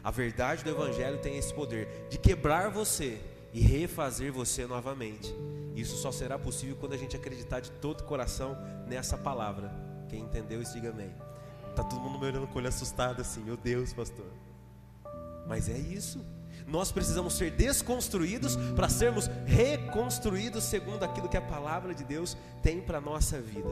A 0.04 0.12
verdade 0.12 0.63
do 0.63 0.70
Evangelho 0.70 1.18
tem 1.20 1.38
esse 1.38 1.54
poder 1.54 1.88
de 2.10 2.18
quebrar 2.18 2.70
você 2.70 3.20
e 3.54 3.62
refazer 3.62 4.34
você 4.34 4.66
novamente. 4.66 5.34
Isso 5.76 5.96
só 5.98 6.12
será 6.12 6.38
possível 6.38 6.76
quando 6.76 6.94
a 6.94 6.98
gente 6.98 7.16
acreditar 7.16 7.60
de 7.60 7.72
todo 7.72 8.02
o 8.02 8.04
coração 8.04 8.58
nessa 8.88 9.18
palavra. 9.18 9.72
Quem 10.10 10.22
entendeu 10.22 10.62
isso, 10.62 10.74
diga 10.74 10.89
amém. 10.89 11.12
Tá 11.76 11.84
todo 11.84 12.02
mundo 12.02 12.20
me 12.20 12.26
olhando 12.26 12.48
com 12.48 12.56
o 12.56 12.58
olho 12.58 12.68
assustado 12.68 13.22
assim, 13.22 13.42
meu 13.42 13.58
Deus, 13.58 13.94
pastor. 13.94 14.26
Mas 15.48 15.70
é 15.70 15.78
isso. 15.78 16.24
Nós 16.68 16.92
precisamos 16.92 17.34
ser 17.34 17.52
desconstruídos 17.52 18.56
para 18.76 18.88
sermos 18.88 19.28
reconstruídos 19.46 20.63
segundo 20.63 21.04
aquilo 21.04 21.28
que 21.28 21.36
a 21.36 21.42
palavra 21.42 21.94
de 21.94 22.04
Deus 22.04 22.38
tem 22.62 22.80
para 22.80 23.00
a 23.00 23.02
nossa 23.02 23.42
vida. 23.42 23.68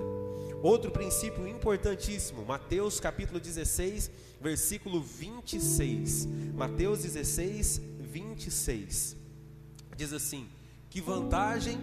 Outro 0.62 0.92
princípio 0.92 1.48
importantíssimo, 1.48 2.44
Mateus 2.44 3.00
capítulo 3.00 3.40
16, 3.40 4.12
versículo 4.42 5.02
26. 5.02 6.28
Mateus 6.54 7.04
16, 7.04 7.82
26 8.00 9.21
diz 9.96 10.14
assim: 10.14 10.48
Que 10.90 11.02
vantagem 11.02 11.78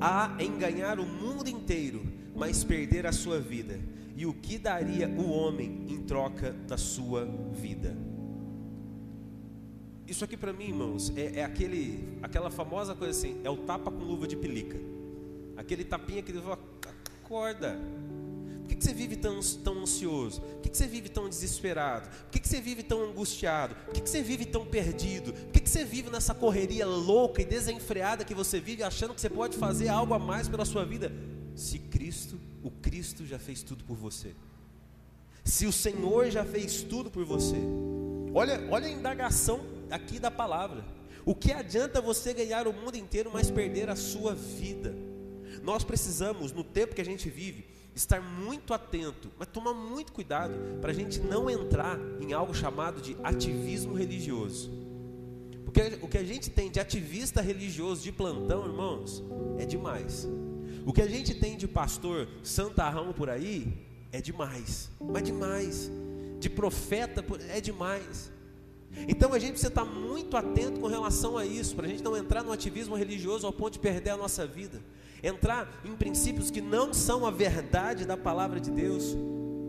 há 0.00 0.36
em 0.38 0.56
ganhar 0.58 0.98
o 0.98 1.06
mundo 1.06 1.48
inteiro, 1.48 2.02
mas 2.34 2.64
perder 2.64 3.06
a 3.06 3.12
sua 3.12 3.40
vida? 3.40 3.78
E 4.16 4.26
o 4.26 4.34
que 4.34 4.58
daria 4.58 5.08
o 5.08 5.30
homem 5.30 5.86
em 5.88 6.02
troca 6.02 6.52
da 6.52 6.76
sua 6.76 7.24
vida? 7.52 7.96
Isso 10.08 10.24
aqui 10.24 10.38
para 10.38 10.54
mim, 10.54 10.68
irmãos, 10.68 11.12
é, 11.14 11.40
é, 11.40 11.44
aquele, 11.44 12.18
aquela 12.22 12.50
famosa 12.50 12.94
coisa 12.94 13.16
assim, 13.16 13.38
é 13.44 13.50
o 13.50 13.58
tapa 13.58 13.90
com 13.90 14.02
luva 14.02 14.26
de 14.26 14.36
pelica. 14.36 14.78
Aquele 15.54 15.84
tapinha 15.84 16.22
que 16.22 16.32
fala, 16.32 16.58
acorda. 17.22 17.78
Por 18.60 18.68
que, 18.68 18.76
que 18.76 18.84
você 18.84 18.94
vive 18.94 19.16
tão, 19.16 19.38
tão 19.62 19.82
ansioso? 19.82 20.40
Por 20.40 20.62
que, 20.62 20.70
que 20.70 20.78
você 20.78 20.86
vive 20.86 21.10
tão 21.10 21.28
desesperado? 21.28 22.08
Por 22.08 22.30
que, 22.30 22.40
que 22.40 22.48
você 22.48 22.60
vive 22.60 22.82
tão 22.82 23.02
angustiado? 23.02 23.74
Por 23.74 23.94
que, 23.94 24.00
que 24.00 24.08
você 24.08 24.22
vive 24.22 24.46
tão 24.46 24.64
perdido? 24.64 25.32
Por 25.32 25.57
que, 25.68 25.72
você 25.72 25.84
vive 25.84 26.08
nessa 26.08 26.34
correria 26.34 26.86
louca 26.86 27.42
e 27.42 27.44
desenfreada 27.44 28.24
que 28.24 28.34
você 28.34 28.58
vive, 28.58 28.82
achando 28.82 29.14
que 29.14 29.20
você 29.20 29.28
pode 29.28 29.58
fazer 29.58 29.88
algo 29.88 30.14
a 30.14 30.18
mais 30.18 30.48
pela 30.48 30.64
sua 30.64 30.82
vida? 30.82 31.12
Se 31.54 31.78
Cristo, 31.78 32.40
o 32.62 32.70
Cristo 32.70 33.26
já 33.26 33.38
fez 33.38 33.62
tudo 33.62 33.84
por 33.84 33.94
você. 33.94 34.34
Se 35.44 35.66
o 35.66 35.72
Senhor 35.72 36.30
já 36.30 36.44
fez 36.44 36.82
tudo 36.82 37.10
por 37.10 37.24
você. 37.24 37.56
Olha, 38.32 38.66
olha 38.70 38.86
a 38.86 38.90
indagação 38.90 39.60
aqui 39.90 40.18
da 40.18 40.30
palavra. 40.30 40.84
O 41.24 41.34
que 41.34 41.52
adianta 41.52 42.00
você 42.00 42.32
ganhar 42.32 42.66
o 42.66 42.72
mundo 42.72 42.96
inteiro, 42.96 43.30
mas 43.30 43.50
perder 43.50 43.90
a 43.90 43.96
sua 43.96 44.34
vida? 44.34 44.94
Nós 45.62 45.84
precisamos, 45.84 46.50
no 46.50 46.64
tempo 46.64 46.94
que 46.94 47.00
a 47.02 47.04
gente 47.04 47.28
vive, 47.28 47.66
estar 47.94 48.22
muito 48.22 48.72
atento, 48.72 49.30
mas 49.38 49.48
tomar 49.48 49.74
muito 49.74 50.12
cuidado 50.12 50.54
para 50.80 50.92
a 50.92 50.94
gente 50.94 51.20
não 51.20 51.50
entrar 51.50 51.98
em 52.20 52.32
algo 52.32 52.54
chamado 52.54 53.02
de 53.02 53.16
ativismo 53.22 53.92
religioso. 53.92 54.87
Porque 55.68 55.98
o 56.00 56.08
que 56.08 56.16
a 56.16 56.24
gente 56.24 56.48
tem 56.48 56.70
de 56.70 56.80
ativista 56.80 57.42
religioso 57.42 58.02
de 58.02 58.10
plantão, 58.10 58.64
irmãos, 58.64 59.22
é 59.58 59.66
demais. 59.66 60.26
O 60.86 60.94
que 60.94 61.02
a 61.02 61.06
gente 61.06 61.34
tem 61.34 61.58
de 61.58 61.68
pastor 61.68 62.26
santarrão 62.42 63.12
por 63.12 63.28
aí 63.28 63.70
é 64.10 64.18
demais, 64.18 64.90
mas 64.98 65.22
demais. 65.22 65.90
De 66.40 66.48
profeta 66.48 67.22
é 67.50 67.60
demais. 67.60 68.32
Então 69.06 69.34
a 69.34 69.38
gente 69.38 69.50
precisa 69.50 69.68
estar 69.68 69.84
muito 69.84 70.38
atento 70.38 70.80
com 70.80 70.86
relação 70.86 71.36
a 71.36 71.44
isso, 71.44 71.76
para 71.76 71.84
a 71.84 71.88
gente 71.90 72.02
não 72.02 72.16
entrar 72.16 72.42
no 72.42 72.50
ativismo 72.50 72.96
religioso 72.96 73.46
ao 73.46 73.52
ponto 73.52 73.74
de 73.74 73.78
perder 73.78 74.10
a 74.10 74.16
nossa 74.16 74.46
vida, 74.46 74.80
entrar 75.22 75.82
em 75.84 75.94
princípios 75.94 76.50
que 76.50 76.62
não 76.62 76.94
são 76.94 77.26
a 77.26 77.30
verdade 77.30 78.06
da 78.06 78.16
palavra 78.16 78.58
de 78.58 78.70
Deus. 78.70 79.14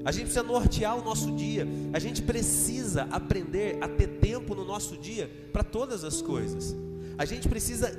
A 0.05 0.11
gente 0.11 0.25
precisa 0.25 0.43
nortear 0.43 0.97
o 0.97 1.03
nosso 1.03 1.31
dia, 1.31 1.67
a 1.93 1.99
gente 1.99 2.21
precisa 2.21 3.07
aprender 3.11 3.77
a 3.81 3.87
ter 3.87 4.07
tempo 4.19 4.55
no 4.55 4.63
nosso 4.63 4.97
dia 4.97 5.29
para 5.51 5.63
todas 5.63 6.03
as 6.03 6.21
coisas. 6.21 6.75
A 7.17 7.25
gente 7.25 7.49
precisa 7.49 7.97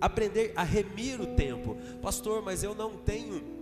aprender 0.00 0.52
a 0.56 0.62
remir 0.62 1.20
o 1.20 1.26
tempo. 1.26 1.76
Pastor, 2.02 2.42
mas 2.42 2.62
eu 2.62 2.74
não 2.74 2.96
tenho 2.96 3.58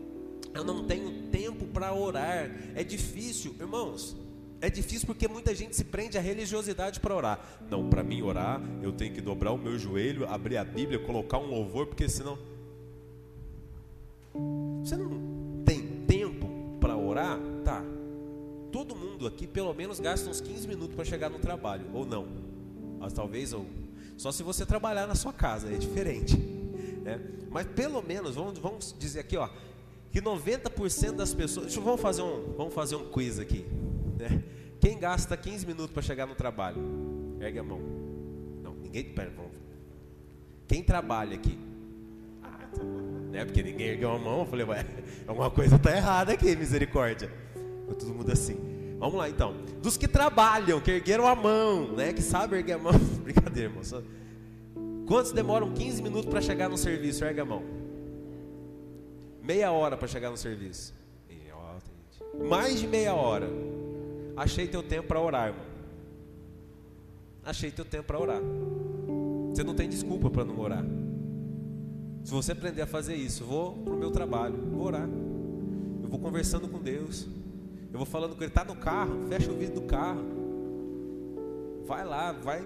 eu 0.54 0.64
não 0.64 0.84
tenho 0.84 1.28
tempo 1.30 1.66
para 1.66 1.92
orar. 1.92 2.50
É 2.74 2.82
difícil, 2.82 3.54
irmãos. 3.60 4.16
É 4.58 4.70
difícil 4.70 5.06
porque 5.06 5.28
muita 5.28 5.54
gente 5.54 5.76
se 5.76 5.84
prende 5.84 6.16
à 6.16 6.20
religiosidade 6.20 6.98
para 6.98 7.14
orar. 7.14 7.60
Não, 7.70 7.90
para 7.90 8.02
mim 8.02 8.22
orar, 8.22 8.60
eu 8.82 8.90
tenho 8.90 9.12
que 9.12 9.20
dobrar 9.20 9.52
o 9.52 9.58
meu 9.58 9.78
joelho, 9.78 10.26
abrir 10.26 10.56
a 10.56 10.64
Bíblia, 10.64 10.98
colocar 10.98 11.38
um 11.38 11.46
louvor, 11.46 11.86
porque 11.86 12.08
senão. 12.08 12.38
Você 14.82 14.96
não 14.96 15.62
tem 15.64 16.04
tempo 16.06 16.48
para 16.80 16.96
orar? 16.96 17.38
Mundo 19.16 19.26
aqui 19.26 19.46
pelo 19.46 19.72
menos 19.72 19.98
gasta 19.98 20.28
uns 20.28 20.42
15 20.42 20.68
minutos 20.68 20.94
para 20.94 21.02
chegar 21.02 21.30
no 21.30 21.38
trabalho, 21.38 21.86
ou 21.94 22.04
não. 22.04 22.28
Mas 23.00 23.14
talvez 23.14 23.54
ou 23.54 23.64
só 24.18 24.30
se 24.30 24.42
você 24.42 24.66
trabalhar 24.66 25.06
na 25.06 25.14
sua 25.14 25.32
casa, 25.32 25.72
é 25.72 25.78
diferente. 25.78 26.36
Né? 26.36 27.18
Mas 27.50 27.66
pelo 27.66 28.02
menos, 28.02 28.34
vamos, 28.34 28.58
vamos 28.58 28.94
dizer 28.98 29.20
aqui, 29.20 29.38
ó, 29.38 29.48
que 30.12 30.20
90% 30.20 31.12
das 31.12 31.32
pessoas. 31.32 31.66
Deixa, 31.66 31.80
vamos, 31.80 32.00
fazer 32.00 32.20
um, 32.20 32.52
vamos 32.58 32.74
fazer 32.74 32.96
um 32.96 33.08
quiz 33.08 33.38
aqui. 33.38 33.64
Né? 34.18 34.42
Quem 34.80 34.98
gasta 34.98 35.34
15 35.34 35.66
minutos 35.66 35.92
para 35.92 36.02
chegar 36.02 36.26
no 36.26 36.34
trabalho? 36.34 36.78
Ergue 37.40 37.58
a 37.58 37.62
mão. 37.62 37.80
Não, 38.62 38.74
ninguém. 38.74 39.04
Pera, 39.04 39.32
vamos. 39.34 39.56
Quem 40.68 40.82
trabalha 40.82 41.36
aqui? 41.36 41.58
Ah, 42.42 42.68
tá 42.70 42.82
né? 42.82 43.46
Porque 43.46 43.62
ninguém 43.62 43.86
ergueu 43.88 44.10
a 44.10 44.18
mão. 44.18 44.40
Eu 44.40 44.46
falei, 44.46 44.66
ué, 44.66 44.84
alguma 45.26 45.50
coisa 45.50 45.76
está 45.76 45.96
errada 45.96 46.32
aqui, 46.32 46.54
misericórdia. 46.54 47.30
Todo 47.98 48.12
mundo 48.12 48.30
assim. 48.30 48.75
Vamos 48.98 49.16
lá 49.16 49.28
então. 49.28 49.54
Dos 49.82 49.96
que 49.96 50.08
trabalham, 50.08 50.80
que 50.80 50.90
ergueram 50.90 51.26
a 51.26 51.34
mão, 51.34 51.92
né? 51.92 52.12
Que 52.12 52.22
sabem 52.22 52.60
erguer 52.60 52.74
a 52.74 52.78
mão. 52.78 52.92
Brincadeira, 53.22 53.68
irmão. 53.68 53.84
Só... 53.84 54.02
Quantos 55.06 55.32
demoram 55.32 55.72
15 55.72 56.02
minutos 56.02 56.30
para 56.30 56.40
chegar 56.40 56.68
no 56.68 56.76
serviço? 56.76 57.24
Ergue 57.24 57.40
a 57.40 57.44
mão. 57.44 57.62
Meia 59.42 59.70
hora 59.70 59.96
para 59.96 60.08
chegar 60.08 60.30
no 60.30 60.36
serviço. 60.36 60.94
Mais 62.48 62.78
de 62.80 62.86
meia 62.86 63.14
hora. 63.14 63.48
Achei 64.36 64.66
teu 64.66 64.82
tempo 64.82 65.08
para 65.08 65.20
orar, 65.20 65.48
irmão. 65.48 65.64
Achei 67.44 67.70
teu 67.70 67.84
tempo 67.84 68.04
para 68.04 68.20
orar. 68.20 68.40
Você 69.50 69.64
não 69.64 69.74
tem 69.74 69.88
desculpa 69.88 70.28
para 70.28 70.44
não 70.44 70.58
orar. 70.58 70.84
Se 72.24 72.32
você 72.32 72.52
aprender 72.52 72.82
a 72.82 72.86
fazer 72.86 73.14
isso, 73.14 73.44
vou 73.44 73.72
para 73.72 73.94
o 73.94 73.96
meu 73.96 74.10
trabalho, 74.10 74.56
vou 74.70 74.84
orar. 74.84 75.08
Eu 76.02 76.08
vou 76.08 76.18
conversando 76.18 76.68
com 76.68 76.78
Deus. 76.80 77.26
Eu 77.96 77.98
vou 77.98 78.06
falando 78.06 78.36
com 78.36 78.42
Ele. 78.42 78.50
Está 78.50 78.62
no 78.62 78.76
carro, 78.76 79.26
fecha 79.26 79.50
o 79.50 79.56
vidro 79.56 79.76
do 79.76 79.86
carro. 79.86 80.22
Vai 81.86 82.04
lá, 82.04 82.30
vai 82.30 82.62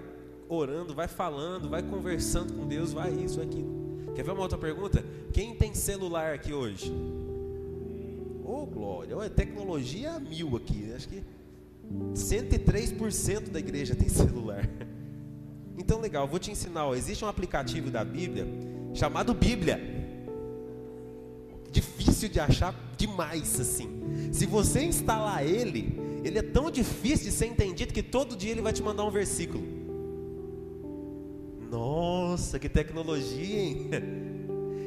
orando, 0.49 0.93
vai 0.93 1.07
falando, 1.07 1.69
vai 1.69 1.81
conversando 1.81 2.51
com 2.51 2.67
Deus, 2.67 2.91
vai 2.91 3.13
isso, 3.13 3.39
aquilo. 3.39 4.11
Quer 4.13 4.23
ver 4.23 4.31
uma 4.31 4.41
outra 4.41 4.57
pergunta? 4.57 5.01
Quem 5.31 5.55
tem 5.55 5.73
celular 5.73 6.33
aqui 6.33 6.51
hoje? 6.51 6.91
Ô 8.43 8.63
oh, 8.63 8.65
glória, 8.65 9.17
oh, 9.17 9.29
tecnologia 9.29 10.19
mil 10.19 10.57
aqui. 10.57 10.91
Acho 10.93 11.07
que 11.07 11.23
103% 12.13 13.51
da 13.51 13.59
igreja 13.59 13.95
tem 13.95 14.09
celular. 14.11 14.67
Então, 15.77 16.01
legal, 16.01 16.27
vou 16.27 16.39
te 16.39 16.51
ensinar. 16.51 16.87
Ó, 16.87 16.93
existe 16.93 17.23
um 17.23 17.29
aplicativo 17.29 17.89
da 17.89 18.03
Bíblia 18.03 18.45
chamado 18.93 19.33
Bíblia. 19.33 19.79
Difícil 21.71 22.27
de 22.27 22.41
achar 22.41 22.75
demais 23.01 23.59
assim. 23.59 23.89
Se 24.31 24.45
você 24.45 24.83
instalar 24.83 25.45
ele, 25.45 25.99
ele 26.23 26.37
é 26.37 26.43
tão 26.43 26.69
difícil 26.69 27.25
de 27.25 27.31
ser 27.31 27.47
entendido 27.47 27.93
que 27.93 28.03
todo 28.03 28.35
dia 28.35 28.51
ele 28.51 28.61
vai 28.61 28.71
te 28.71 28.83
mandar 28.83 29.03
um 29.03 29.11
versículo. 29.11 29.63
Nossa, 31.69 32.59
que 32.59 32.69
tecnologia, 32.69 33.59
hein? 33.59 33.89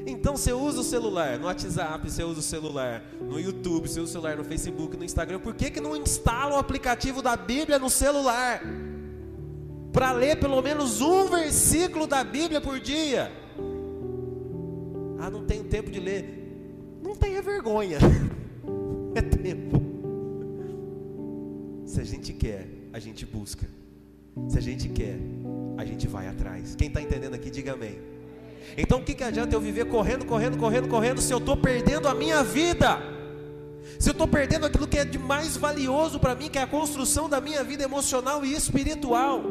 Então 0.07 0.37
você 0.37 0.53
usa 0.53 0.83
o 0.83 0.85
celular 0.85 1.39
no 1.39 1.47
WhatsApp, 1.47 2.11
você 2.11 2.23
usa 2.23 2.41
o 2.41 2.43
celular 2.43 3.03
no 3.23 3.41
YouTube, 3.41 3.89
você 3.89 4.01
usa 4.01 4.11
o 4.11 4.13
celular 4.13 4.37
no 4.37 4.45
Facebook, 4.45 4.99
no 4.99 5.03
Instagram. 5.03 5.39
Por 5.39 5.55
que, 5.55 5.71
que 5.71 5.81
não 5.81 5.97
instala 5.97 6.57
o 6.57 6.59
aplicativo 6.59 7.23
da 7.23 7.35
Bíblia 7.35 7.79
no 7.79 7.89
celular? 7.89 8.61
Para 9.95 10.13
ler 10.13 10.39
pelo 10.39 10.61
menos 10.61 11.01
um 11.01 11.27
versículo 11.31 12.07
da 12.07 12.23
Bíblia 12.23 12.61
por 12.61 12.79
dia. 12.81 13.33
Ah, 15.19 15.31
não 15.31 15.47
tenho 15.47 15.65
tempo 15.65 15.91
de 15.91 16.01
ler. 16.01 16.44
Vergonha. 17.65 17.99
É 19.17 19.23
tempo. 19.23 19.81
Se 21.87 22.01
a 22.01 22.05
gente 22.05 22.33
quer, 22.33 22.67
a 22.93 22.99
gente 22.99 23.25
busca. 23.25 23.65
Se 24.49 24.59
a 24.59 24.61
gente 24.61 24.89
quer, 24.89 25.17
a 25.79 25.85
gente 25.85 26.09
vai 26.09 26.27
atrás. 26.27 26.75
Quem 26.75 26.89
está 26.89 27.01
entendendo 27.01 27.35
aqui, 27.35 27.49
diga 27.49 27.75
amém. 27.75 27.97
Então 28.77 28.99
o 28.99 29.05
que, 29.05 29.15
que 29.15 29.23
adianta 29.23 29.55
eu 29.55 29.61
viver 29.61 29.85
correndo, 29.85 30.27
correndo, 30.27 30.59
correndo, 30.59 30.89
correndo, 30.89 31.21
se 31.21 31.33
eu 31.33 31.39
estou 31.39 31.57
perdendo 31.57 32.09
a 32.09 32.15
minha 32.15 32.43
vida? 32.43 32.99
Se 34.01 34.11
eu 34.11 34.13
estou 34.13 34.27
perdendo 34.27 34.67
aquilo 34.67 34.89
que 34.89 34.99
é 34.99 35.05
de 35.05 35.17
mais 35.17 35.57
valioso 35.57 36.19
para 36.19 36.35
mim, 36.35 36.49
que 36.49 36.59
é 36.59 36.63
a 36.63 36.67
construção 36.67 37.29
da 37.29 37.41
minha 37.41 37.63
vida 37.63 37.85
emocional 37.85 38.45
e 38.45 38.53
espiritual. 38.53 39.45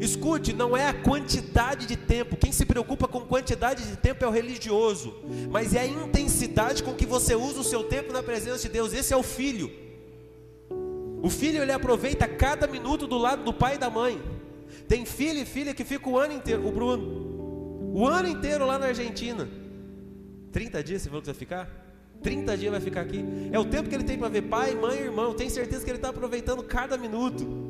Escute, 0.00 0.52
não 0.52 0.76
é 0.76 0.88
a 0.88 0.94
quantidade 0.94 1.86
de 1.86 1.96
tempo. 1.96 2.36
Quem 2.36 2.52
se 2.52 2.66
preocupa 2.66 3.08
com 3.08 3.20
quantidade 3.20 3.84
de 3.84 3.96
tempo 3.96 4.24
é 4.24 4.28
o 4.28 4.30
religioso, 4.30 5.14
mas 5.50 5.74
é 5.74 5.80
a 5.80 5.86
intensidade 5.86 6.82
com 6.82 6.94
que 6.94 7.06
você 7.06 7.34
usa 7.34 7.60
o 7.60 7.64
seu 7.64 7.84
tempo 7.84 8.12
na 8.12 8.22
presença 8.22 8.62
de 8.62 8.68
Deus. 8.68 8.92
Esse 8.92 9.12
é 9.12 9.16
o 9.16 9.22
filho. 9.22 9.70
O 11.22 11.30
filho 11.30 11.62
ele 11.62 11.72
aproveita 11.72 12.28
cada 12.28 12.66
minuto 12.66 13.06
do 13.06 13.18
lado 13.18 13.42
do 13.42 13.52
pai 13.52 13.76
e 13.76 13.78
da 13.78 13.90
mãe. 13.90 14.20
Tem 14.88 15.04
filho 15.04 15.40
e 15.40 15.44
filha 15.44 15.74
que 15.74 15.84
fica 15.84 16.08
o 16.08 16.18
ano 16.18 16.34
inteiro. 16.34 16.66
O 16.66 16.70
Bruno, 16.70 17.92
o 17.94 18.06
ano 18.06 18.28
inteiro 18.28 18.66
lá 18.66 18.78
na 18.78 18.86
Argentina. 18.86 19.48
30 20.52 20.84
dias 20.84 21.02
você 21.02 21.08
falou 21.08 21.22
que 21.22 21.26
vai 21.26 21.34
ficar? 21.34 21.86
30 22.22 22.56
dias 22.56 22.70
vai 22.70 22.80
ficar 22.80 23.00
aqui. 23.00 23.24
É 23.52 23.58
o 23.58 23.64
tempo 23.64 23.88
que 23.88 23.94
ele 23.94 24.04
tem 24.04 24.18
para 24.18 24.28
ver 24.28 24.42
pai, 24.42 24.74
mãe 24.74 24.98
e 24.98 25.02
irmão. 25.02 25.34
Tenho 25.34 25.50
certeza 25.50 25.84
que 25.84 25.90
ele 25.90 25.98
está 25.98 26.10
aproveitando 26.10 26.62
cada 26.62 26.96
minuto. 26.96 27.65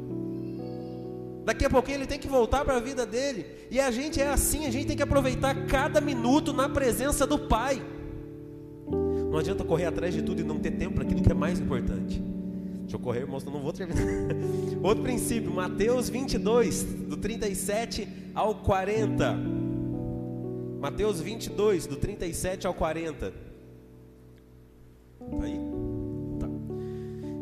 Daqui 1.47 1.65
a 1.65 1.71
pouquinho 1.71 1.99
ele 1.99 2.07
tem 2.07 2.19
que 2.19 2.27
voltar 2.27 2.65
para 2.65 2.77
a 2.77 2.81
vida 2.81 3.07
dele. 3.07 3.47
E 3.71 3.79
a 3.79 3.89
gente 3.93 4.21
é 4.21 4.27
assim, 4.27 4.67
a 4.67 4.71
gente 4.71 4.89
tem 4.89 4.97
que 4.97 5.03
aproveitar 5.05 5.55
cada 5.67 6.01
minuto 6.01 6.53
na 6.53 6.69
presença 6.69 7.25
do 7.25 7.39
Pai. 7.39 7.81
Não 9.31 9.39
adianta 9.39 9.63
correr 9.63 9.85
atrás 9.85 10.13
de 10.13 10.23
tudo 10.23 10.41
e 10.41 10.45
não 10.45 10.59
ter 10.59 10.73
tempo 10.73 10.97
para 10.97 11.05
aquilo 11.05 11.23
que 11.23 11.31
é 11.31 11.35
mais 11.35 11.61
importante. 11.61 12.21
Deixa 12.81 12.97
eu 12.97 12.99
correr, 12.99 13.21
irmão, 13.21 13.39
não 13.47 13.63
vou 13.63 13.73
terminar. 13.73 14.03
Outro 14.83 15.05
princípio, 15.05 15.53
Mateus 15.53 16.09
22, 16.09 16.83
do 16.83 17.17
37 17.17 18.09
ao 18.35 18.57
40. 18.57 19.39
Mateus 20.81 21.21
22, 21.21 21.87
do 21.87 21.95
37 21.95 22.67
ao 22.67 22.75
40. 22.75 23.31
Tá 23.31 23.37
aí? 25.45 25.61
Tá. 26.41 26.49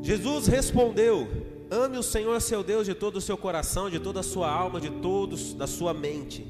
Jesus 0.03 0.47
respondeu: 0.47 1.54
Ame 1.75 1.99
o 1.99 2.05
Senhor 2.05 2.41
seu 2.41 2.63
Deus 2.63 2.87
de 2.87 2.95
todo 2.95 3.17
o 3.17 3.21
seu 3.21 3.37
coração, 3.37 3.91
de 3.91 3.99
toda 3.99 4.21
a 4.21 4.23
sua 4.23 4.49
alma, 4.49 4.81
de 4.81 4.91
todos 4.91 5.55
da 5.55 5.67
sua 5.67 5.93
mente. 5.93 6.47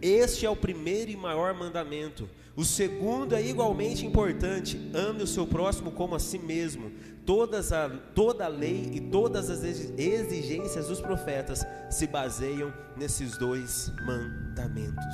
Este 0.00 0.46
é 0.46 0.50
o 0.50 0.54
primeiro 0.54 1.10
e 1.10 1.16
maior 1.16 1.52
mandamento. 1.52 2.28
O 2.54 2.64
segundo 2.64 3.34
é 3.34 3.44
igualmente 3.44 4.06
importante: 4.06 4.80
ame 4.94 5.24
o 5.24 5.26
seu 5.26 5.44
próximo 5.44 5.90
como 5.90 6.14
a 6.14 6.20
si 6.20 6.38
mesmo. 6.38 6.92
Todas 7.26 7.72
a, 7.72 7.88
toda 8.14 8.44
a 8.44 8.48
lei 8.48 8.92
e 8.94 9.00
todas 9.00 9.50
as 9.50 9.64
exigências 9.64 10.86
dos 10.86 11.00
profetas 11.00 11.66
se 11.90 12.06
baseiam 12.06 12.72
nesses 12.96 13.36
dois 13.36 13.92
mandamentos. 14.06 15.04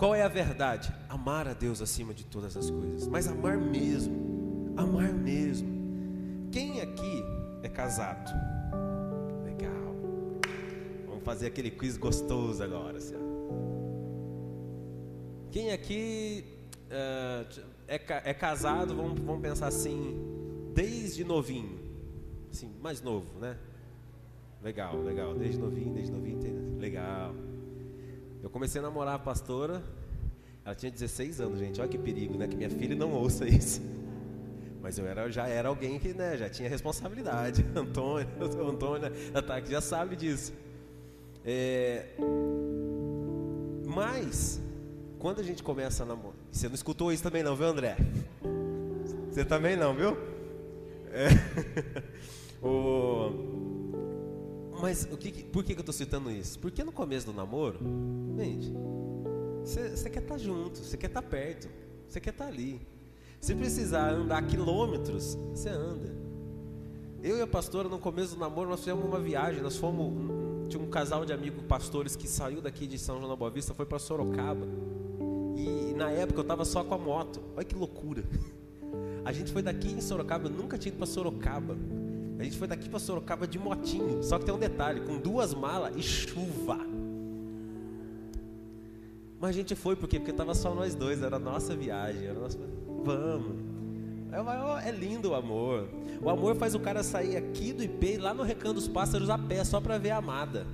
Qual 0.00 0.16
é 0.16 0.22
a 0.24 0.28
verdade? 0.28 0.92
Amar 1.08 1.46
a 1.46 1.52
Deus 1.52 1.80
acima 1.80 2.12
de 2.12 2.24
todas 2.24 2.56
as 2.56 2.68
coisas, 2.68 3.06
mas 3.06 3.28
amar 3.28 3.56
mesmo, 3.56 4.74
amar 4.76 5.12
mesmo. 5.12 5.78
Quem 6.50 6.80
aqui 6.80 7.37
é 7.68 7.70
casado? 7.70 8.32
Legal. 9.44 9.94
Vamos 11.06 11.22
fazer 11.22 11.46
aquele 11.46 11.70
quiz 11.70 11.96
gostoso 11.96 12.62
agora. 12.62 13.00
Senhor. 13.00 13.22
Quem 15.50 15.72
aqui 15.72 16.44
uh, 16.86 17.62
é, 17.86 18.00
é, 18.24 18.34
casado, 18.34 18.94
vamos, 18.94 19.20
vamos 19.20 19.40
pensar 19.40 19.68
assim, 19.68 20.16
desde 20.74 21.24
novinho? 21.24 21.78
Assim, 22.50 22.70
mais 22.80 23.00
novo, 23.02 23.38
né? 23.38 23.56
Legal, 24.62 25.00
legal. 25.02 25.34
Desde 25.34 25.58
novinho, 25.58 25.92
desde 25.94 26.12
novinho, 26.12 26.78
legal. 26.78 27.34
Eu 28.42 28.50
comecei 28.50 28.80
a 28.80 28.82
namorar 28.82 29.14
a 29.14 29.18
pastora, 29.18 29.82
ela 30.64 30.74
tinha 30.74 30.90
16 30.90 31.40
anos, 31.40 31.58
gente. 31.58 31.80
Olha 31.80 31.88
que 31.88 31.98
perigo, 31.98 32.36
né? 32.36 32.46
Que 32.46 32.56
minha 32.56 32.70
filha 32.70 32.94
não 32.96 33.12
ouça 33.12 33.46
isso. 33.46 33.80
Mas 34.80 34.98
eu 34.98 35.06
era, 35.06 35.30
já 35.30 35.46
era 35.48 35.68
alguém 35.68 35.98
que 35.98 36.14
né, 36.14 36.36
já 36.36 36.48
tinha 36.48 36.68
responsabilidade. 36.68 37.64
Antônio, 37.74 38.28
Antônio 38.68 39.12
Ataque 39.34 39.70
já 39.70 39.80
sabe 39.80 40.16
disso. 40.16 40.52
É, 41.44 42.06
mas 43.86 44.60
quando 45.18 45.40
a 45.40 45.42
gente 45.42 45.62
começa 45.62 46.02
a 46.02 46.06
namorar. 46.06 46.38
Você 46.50 46.68
não 46.68 46.74
escutou 46.74 47.12
isso 47.12 47.22
também 47.22 47.42
não, 47.42 47.56
viu, 47.56 47.66
André? 47.66 47.96
Você 49.30 49.44
também 49.44 49.76
não, 49.76 49.94
viu? 49.94 50.16
É. 51.10 51.28
o... 52.62 53.56
Mas 54.80 55.08
o 55.10 55.16
que, 55.16 55.42
por 55.44 55.64
que, 55.64 55.72
eu 55.72 55.80
estou 55.80 55.92
citando 55.92 56.30
isso? 56.30 56.58
Porque 56.58 56.84
no 56.84 56.92
começo 56.92 57.26
do 57.26 57.32
namoro, 57.32 57.80
gente, 58.36 58.72
você, 59.64 59.90
você 59.90 60.08
quer 60.08 60.22
estar 60.22 60.34
tá 60.34 60.38
junto, 60.38 60.78
você 60.78 60.96
quer 60.96 61.08
estar 61.08 61.22
tá 61.22 61.28
perto, 61.28 61.68
você 62.06 62.20
quer 62.20 62.30
estar 62.30 62.44
tá 62.44 62.50
ali. 62.50 62.80
Se 63.40 63.54
precisar 63.54 64.10
andar 64.10 64.42
quilômetros, 64.46 65.38
você 65.54 65.68
anda. 65.68 66.16
Eu 67.22 67.38
e 67.38 67.40
a 67.40 67.46
pastora, 67.46 67.88
no 67.88 67.98
começo 67.98 68.34
do 68.34 68.40
namoro, 68.40 68.70
nós 68.70 68.80
fizemos 68.80 69.04
uma 69.04 69.18
viagem. 69.18 69.62
Nós 69.62 69.76
fomos. 69.76 70.68
Tinha 70.68 70.82
um 70.82 70.90
casal 70.90 71.24
de 71.24 71.32
amigos 71.32 71.64
pastores 71.64 72.14
que 72.14 72.28
saiu 72.28 72.60
daqui 72.60 72.86
de 72.86 72.98
São 72.98 73.16
João 73.16 73.28
da 73.28 73.36
Boa 73.36 73.50
Vista, 73.50 73.72
foi 73.72 73.86
para 73.86 73.98
Sorocaba. 73.98 74.66
E 75.56 75.94
na 75.96 76.10
época 76.10 76.40
eu 76.40 76.42
estava 76.42 76.64
só 76.64 76.84
com 76.84 76.94
a 76.94 76.98
moto. 76.98 77.40
Olha 77.56 77.64
que 77.64 77.74
loucura. 77.74 78.22
A 79.24 79.32
gente 79.32 79.50
foi 79.50 79.62
daqui 79.62 79.90
em 79.90 80.00
Sorocaba, 80.00 80.46
eu 80.46 80.50
nunca 80.50 80.76
tinha 80.76 80.90
ido 80.90 80.98
para 80.98 81.06
Sorocaba. 81.06 81.76
A 82.38 82.44
gente 82.44 82.56
foi 82.56 82.68
daqui 82.68 82.88
para 82.88 82.98
Sorocaba 82.98 83.46
de 83.46 83.58
motinho. 83.58 84.22
Só 84.22 84.38
que 84.38 84.44
tem 84.44 84.54
um 84.54 84.58
detalhe: 84.58 85.00
com 85.00 85.18
duas 85.18 85.54
malas 85.54 85.96
e 85.96 86.02
chuva. 86.02 86.78
Mas 89.40 89.50
a 89.50 89.52
gente 89.52 89.74
foi 89.74 89.94
por 89.94 90.08
quê? 90.08 90.18
Porque 90.18 90.32
estava 90.32 90.54
só 90.54 90.74
nós 90.74 90.94
dois, 90.94 91.22
era 91.22 91.36
a 91.36 91.38
nossa 91.38 91.76
viagem. 91.76 92.26
Era 92.26 92.38
nossa... 92.38 92.58
Vamos. 93.04 93.56
É, 94.32 94.88
é 94.88 94.92
lindo 94.92 95.30
o 95.30 95.34
amor. 95.34 95.88
O 96.20 96.28
amor 96.28 96.56
faz 96.56 96.74
o 96.74 96.80
cara 96.80 97.02
sair 97.02 97.36
aqui 97.36 97.72
do 97.72 97.82
IP 97.82 98.18
lá 98.18 98.34
no 98.34 98.42
Recanto 98.42 98.74
dos 98.74 98.88
Pássaros 98.88 99.30
a 99.30 99.38
pé, 99.38 99.64
só 99.64 99.80
para 99.80 99.96
ver 99.98 100.10
a 100.10 100.18
amada. 100.18 100.66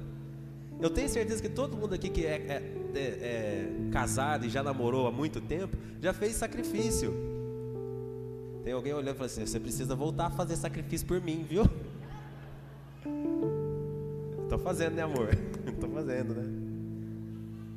Eu 0.81 0.90
tenho 0.90 1.09
certeza 1.09 1.40
que 1.40 1.48
todo 1.48 1.77
mundo 1.77 1.94
aqui 1.94 2.09
que 2.09 2.27
é, 2.27 2.35
é 2.48 2.85
é, 2.94 3.00
é, 3.00 3.90
casado 3.90 4.46
e 4.46 4.48
já 4.48 4.62
namorou 4.62 5.07
há 5.07 5.12
muito 5.12 5.40
tempo, 5.40 5.77
já 6.00 6.12
fez 6.12 6.37
sacrifício. 6.37 7.12
Tem 8.62 8.72
alguém 8.72 8.92
olhando 8.92 9.14
e 9.14 9.18
falando 9.18 9.31
assim: 9.31 9.46
você 9.46 9.61
precisa 9.61 9.94
voltar 9.94 10.27
a 10.27 10.31
fazer 10.31 10.57
sacrifício 10.57 11.07
por 11.07 11.20
mim, 11.20 11.44
viu? 11.48 11.64
Estou 14.44 14.59
fazendo, 14.59 14.94
né, 14.94 15.03
amor? 15.03 15.31
Estou 15.66 15.90
fazendo, 15.90 16.35
né? 16.35 16.73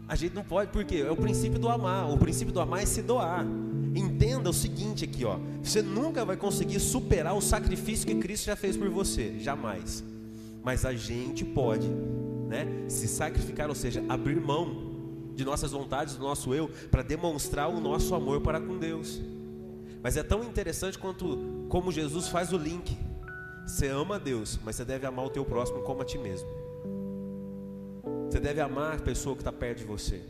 A 0.08 0.16
gente 0.16 0.34
não 0.34 0.44
pode, 0.44 0.72
porque 0.72 0.98
é 0.98 1.12
o 1.12 1.16
princípio 1.18 1.60
do 1.60 1.68
amar. 1.68 2.10
O 2.10 2.18
princípio 2.18 2.54
do 2.54 2.62
amar 2.62 2.82
é 2.82 2.86
se 2.86 3.02
doar. 3.02 3.46
Entenda 3.94 4.50
o 4.50 4.54
seguinte 4.54 5.04
aqui, 5.04 5.26
ó. 5.26 5.38
Você 5.62 5.82
nunca 5.82 6.24
vai 6.24 6.38
conseguir 6.38 6.80
superar 6.80 7.36
o 7.36 7.42
sacrifício 7.42 8.08
que 8.08 8.16
Cristo 8.16 8.46
já 8.46 8.56
fez 8.56 8.78
por 8.78 8.90
você, 8.90 9.38
jamais. 9.40 10.04
Mas 10.64 10.86
a 10.86 10.94
gente 10.94 11.44
pode, 11.44 11.88
né, 12.48 12.68
se 12.88 13.08
sacrificar, 13.08 13.68
ou 13.68 13.76
seja, 13.76 14.04
abrir 14.08 14.40
mão 14.40 14.88
de 15.36 15.44
nossas 15.44 15.72
vontades, 15.72 16.16
do 16.16 16.24
nosso 16.24 16.54
eu, 16.54 16.70
para 16.90 17.04
demonstrar 17.04 17.70
o 17.70 17.80
nosso 17.80 18.16
amor 18.16 18.42
para 18.42 18.62
com 18.62 18.78
Deus. 18.78 19.22
Mas 20.02 20.16
é 20.16 20.24
tão 20.24 20.44
interessante 20.44 20.98
quanto 20.98 21.66
como 21.68 21.92
Jesus 21.92 22.28
faz 22.28 22.54
o 22.54 22.58
link. 22.58 22.98
Você 23.66 23.88
ama 23.88 24.18
Deus, 24.18 24.58
mas 24.64 24.78
você 24.78 24.86
deve 24.86 25.06
amar 25.06 25.26
o 25.26 25.30
teu 25.30 25.44
próximo 25.44 25.82
como 25.82 26.02
a 26.02 26.06
ti 26.06 26.18
mesmo. 26.18 26.48
Você 28.30 28.40
deve 28.40 28.60
amar 28.60 28.96
a 28.96 29.00
pessoa 29.00 29.36
que 29.36 29.42
está 29.42 29.52
perto 29.52 29.80
de 29.80 29.86
você. 29.86 30.22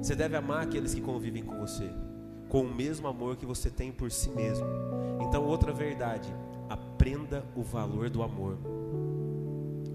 Você 0.00 0.14
deve 0.14 0.36
amar 0.36 0.62
aqueles 0.62 0.94
que 0.94 1.00
convivem 1.00 1.42
com 1.42 1.58
você, 1.58 1.90
com 2.48 2.62
o 2.62 2.74
mesmo 2.74 3.06
amor 3.06 3.36
que 3.36 3.44
você 3.44 3.70
tem 3.70 3.92
por 3.92 4.10
si 4.10 4.30
mesmo. 4.30 4.66
Então, 5.20 5.44
outra 5.44 5.72
verdade, 5.72 6.32
aprenda 6.68 7.44
o 7.54 7.62
valor 7.62 8.08
do 8.08 8.22
amor. 8.22 8.56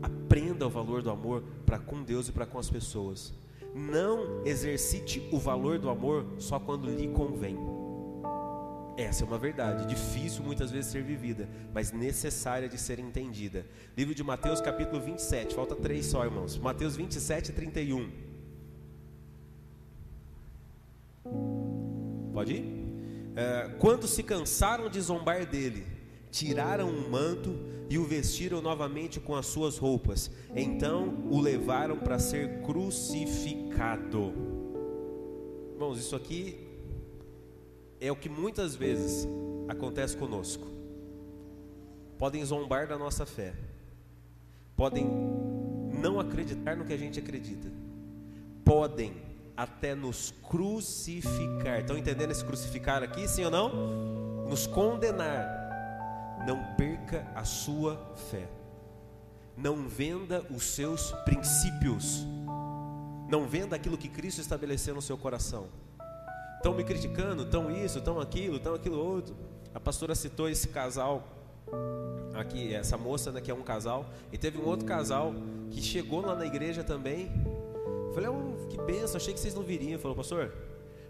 Aprenda 0.02 0.68
o 0.68 0.70
valor 0.70 1.02
do 1.02 1.10
amor 1.10 1.44
para 1.66 1.80
com 1.80 2.04
Deus 2.04 2.28
e 2.28 2.32
para 2.32 2.46
com 2.46 2.60
as 2.60 2.70
pessoas. 2.70 3.34
Não 3.74 4.46
exercite 4.46 5.28
o 5.32 5.40
valor 5.40 5.80
do 5.80 5.90
amor 5.90 6.26
só 6.38 6.60
quando 6.60 6.90
lhe 6.90 7.08
convém. 7.08 7.58
Essa 8.98 9.24
é 9.24 9.28
uma 9.28 9.38
verdade, 9.38 9.86
difícil 9.86 10.44
muitas 10.44 10.72
vezes 10.72 10.92
ser 10.92 11.04
vivida, 11.04 11.48
mas 11.72 11.92
necessária 11.92 12.68
de 12.68 12.80
ser 12.80 12.98
entendida. 12.98 13.64
Livro 13.96 14.16
de 14.16 14.24
Mateus, 14.24 14.60
capítulo 14.60 15.00
27, 15.00 15.54
falta 15.54 15.76
três 15.76 16.08
só, 16.08 16.26
irmãos. 16.26 16.58
Mateus 16.58 16.96
27, 16.96 17.52
31. 17.52 18.10
Pode 22.34 22.54
ir? 22.54 22.88
É, 23.36 23.76
quando 23.78 24.08
se 24.08 24.24
cansaram 24.24 24.90
de 24.90 25.00
zombar 25.00 25.46
dele, 25.46 25.86
tiraram 26.32 26.90
um 26.90 27.08
manto 27.08 27.56
e 27.92 28.00
o 28.00 28.04
vestiram 28.04 28.64
novamente 28.64 29.20
com 29.20 29.36
as 29.36 29.46
suas 29.46 29.78
roupas. 29.78 30.32
Então 30.56 31.24
o 31.30 31.40
levaram 31.40 31.98
para 31.98 32.18
ser 32.18 32.62
crucificado. 32.62 34.34
Irmãos, 35.76 36.00
isso 36.00 36.16
aqui 36.16 36.67
é 38.00 38.12
o 38.12 38.16
que 38.16 38.30
muitas 38.30 38.76
vezes 38.76 39.28
acontece 39.68 40.16
conosco. 40.16 40.68
Podem 42.18 42.44
zombar 42.44 42.88
da 42.88 42.98
nossa 42.98 43.26
fé, 43.26 43.54
podem 44.76 45.06
não 46.00 46.20
acreditar 46.20 46.76
no 46.76 46.86
que 46.86 46.94
a 46.94 46.98
gente 46.98 47.20
acredita, 47.20 47.72
podem 48.64 49.16
até 49.56 49.96
nos 49.96 50.34
crucificar. 50.50 51.80
Estão 51.80 51.98
entendendo 51.98 52.32
esse 52.32 52.46
crucificar 52.46 53.04
aqui, 53.04 53.28
sim 53.28 53.44
ou 53.44 53.52
não? 53.52 54.46
Nos 54.48 54.68
condenar 54.68 55.68
não 56.46 56.76
perca 56.76 57.28
a 57.36 57.44
sua 57.44 57.98
fé. 58.30 58.48
Não 59.58 59.88
venda 59.88 60.46
os 60.52 60.64
seus 60.64 61.12
princípios. 61.26 62.26
Não 63.28 63.48
venda 63.48 63.76
aquilo 63.76 63.98
que 63.98 64.08
Cristo 64.08 64.40
estabeleceu 64.40 64.94
no 64.94 65.02
seu 65.02 65.18
coração. 65.18 65.68
Estão 66.58 66.74
me 66.74 66.84
criticando, 66.84 67.44
estão 67.44 67.72
isso, 67.72 68.00
estão 68.00 68.20
aquilo, 68.20 68.58
estão 68.58 68.76
aquilo 68.76 69.00
outro. 69.00 69.36
A 69.74 69.80
pastora 69.80 70.14
citou 70.16 70.50
esse 70.50 70.68
casal 70.68 71.24
aqui, 72.34 72.74
essa 72.74 72.98
moça 72.98 73.32
né, 73.32 73.42
que 73.42 73.52
é 73.52 73.54
um 73.54 73.62
casal, 73.62 74.06
e 74.32 74.38
teve 74.38 74.58
um 74.58 74.66
outro 74.66 74.86
casal 74.86 75.34
que 75.72 75.82
chegou 75.82 76.22
lá 76.22 76.36
na 76.36 76.46
igreja 76.46 76.84
também. 76.84 77.32
Falei, 78.14 78.30
oh, 78.30 78.68
que 78.68 78.78
benção, 78.82 79.18
achei 79.18 79.34
que 79.34 79.40
vocês 79.40 79.54
não 79.54 79.64
viriam. 79.64 80.00
Falou, 80.00 80.18
pastor, 80.18 80.52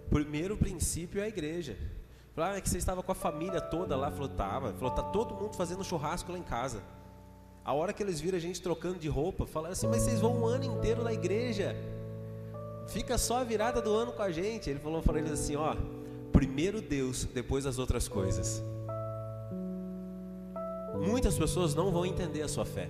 primeiro 0.09 0.57
princípio 0.57 1.21
é 1.21 1.25
a 1.25 1.27
igreja. 1.27 1.77
Falou, 2.35 2.51
ah, 2.51 2.57
é 2.57 2.61
que 2.61 2.69
você 2.69 2.77
estava 2.77 3.01
com 3.01 3.11
a 3.11 3.15
família 3.15 3.61
toda 3.61 3.95
lá. 3.95 4.11
Falou, 4.11 4.29
tava. 4.29 4.73
Falou, 4.73 4.93
tá 4.93 5.03
todo 5.03 5.33
mundo 5.33 5.55
fazendo 5.55 5.83
churrasco 5.83 6.31
lá 6.31 6.37
em 6.37 6.43
casa. 6.43 6.81
A 7.63 7.73
hora 7.73 7.91
que 7.91 8.03
eles 8.03 8.19
viram 8.19 8.37
a 8.37 8.41
gente 8.41 8.61
trocando 8.61 8.99
de 8.99 9.09
roupa, 9.09 9.45
falaram 9.45 9.73
assim, 9.73 9.87
mas 9.87 10.03
vocês 10.03 10.19
vão 10.19 10.41
um 10.41 10.45
ano 10.45 10.63
inteiro 10.63 11.03
na 11.03 11.13
igreja. 11.13 11.75
Fica 12.87 13.17
só 13.17 13.39
a 13.39 13.43
virada 13.43 13.81
do 13.81 13.93
ano 13.93 14.11
com 14.13 14.21
a 14.21 14.31
gente. 14.31 14.69
Ele 14.69 14.79
falou 14.79 15.01
para 15.01 15.19
eles 15.19 15.31
assim, 15.31 15.55
ó, 15.55 15.75
primeiro 16.31 16.81
Deus, 16.81 17.25
depois 17.25 17.65
as 17.65 17.77
outras 17.77 18.07
coisas. 18.07 18.63
Muitas 20.99 21.37
pessoas 21.37 21.75
não 21.75 21.91
vão 21.91 22.05
entender 22.05 22.41
a 22.41 22.47
sua 22.47 22.65
fé. 22.65 22.89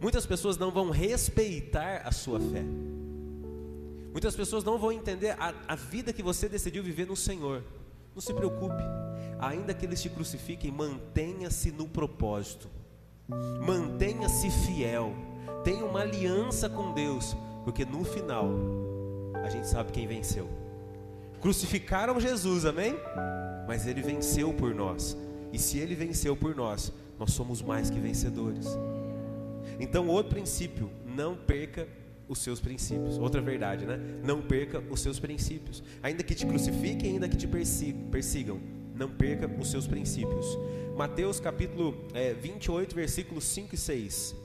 Muitas 0.00 0.24
pessoas 0.24 0.56
não 0.56 0.70
vão 0.70 0.90
respeitar 0.90 2.02
a 2.04 2.10
sua 2.10 2.40
fé. 2.40 2.64
Muitas 4.12 4.34
pessoas 4.34 4.64
não 4.64 4.78
vão 4.78 4.90
entender 4.90 5.30
a, 5.38 5.54
a 5.68 5.76
vida 5.76 6.12
que 6.12 6.22
você 6.22 6.48
decidiu 6.48 6.82
viver 6.82 7.06
no 7.06 7.14
Senhor. 7.14 7.62
Não 8.14 8.20
se 8.20 8.34
preocupe. 8.34 8.82
ainda 9.38 9.72
que 9.72 9.86
eles 9.86 10.02
te 10.02 10.08
crucifiquem, 10.08 10.70
mantenha-se 10.70 11.70
no 11.70 11.86
propósito, 11.88 12.68
mantenha-se 13.64 14.50
fiel, 14.50 15.14
tenha 15.64 15.84
uma 15.84 16.00
aliança 16.00 16.68
com 16.68 16.92
Deus, 16.92 17.36
porque 17.64 17.84
no 17.84 18.04
final 18.04 18.48
a 19.42 19.48
gente 19.48 19.66
sabe 19.66 19.92
quem 19.92 20.06
venceu. 20.06 20.48
Crucificaram 21.40 22.20
Jesus, 22.20 22.64
amém? 22.64 22.94
Mas 23.66 23.86
ele 23.86 24.02
venceu 24.02 24.52
por 24.52 24.74
nós, 24.74 25.16
e 25.52 25.58
se 25.58 25.78
ele 25.78 25.94
venceu 25.94 26.36
por 26.36 26.54
nós, 26.54 26.92
nós 27.18 27.32
somos 27.32 27.62
mais 27.62 27.90
que 27.90 27.98
vencedores. 27.98 28.66
Então, 29.78 30.08
outro 30.08 30.32
princípio, 30.32 30.90
não 31.06 31.36
perca 31.36 31.88
os 32.28 32.38
seus 32.38 32.60
princípios. 32.60 33.18
Outra 33.18 33.40
verdade, 33.40 33.84
né? 33.84 33.98
Não 34.24 34.40
perca 34.40 34.82
os 34.90 35.00
seus 35.00 35.18
princípios. 35.18 35.82
Ainda 36.02 36.22
que 36.22 36.34
te 36.34 36.46
crucifiquem, 36.46 37.14
ainda 37.14 37.28
que 37.28 37.36
te 37.36 37.48
persigam, 37.48 38.60
não 38.94 39.10
perca 39.10 39.50
os 39.60 39.70
seus 39.70 39.86
princípios. 39.86 40.46
Mateus 40.96 41.40
capítulo 41.40 42.06
é, 42.14 42.32
28, 42.34 42.94
versículos 42.94 43.44
5 43.44 43.74
e 43.74 43.78
6. 43.78 44.36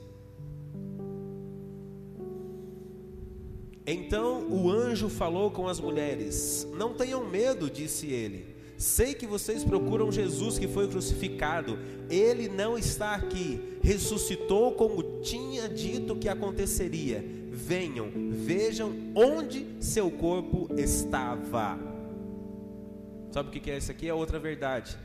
Então 3.86 4.48
o 4.50 4.70
anjo 4.70 5.08
falou 5.08 5.50
com 5.50 5.68
as 5.68 5.78
mulheres: 5.78 6.66
Não 6.76 6.92
tenham 6.92 7.24
medo, 7.24 7.70
disse 7.70 8.08
ele. 8.08 8.56
Sei 8.76 9.14
que 9.14 9.26
vocês 9.26 9.64
procuram 9.64 10.12
Jesus 10.12 10.58
que 10.58 10.68
foi 10.68 10.86
crucificado. 10.86 11.78
Ele 12.10 12.48
não 12.48 12.76
está 12.76 13.14
aqui. 13.14 13.78
Ressuscitou 13.82 14.72
como 14.72 15.20
tinha 15.22 15.68
dito 15.68 16.16
que 16.16 16.28
aconteceria. 16.28 17.24
Venham, 17.50 18.10
vejam 18.30 18.92
onde 19.14 19.66
seu 19.80 20.10
corpo 20.10 20.68
estava. 20.76 21.78
Sabe 23.30 23.48
o 23.48 23.52
que 23.52 23.70
é 23.70 23.78
isso 23.78 23.90
aqui? 23.90 24.08
É 24.08 24.12
outra 24.14 24.38
verdade. 24.38 24.98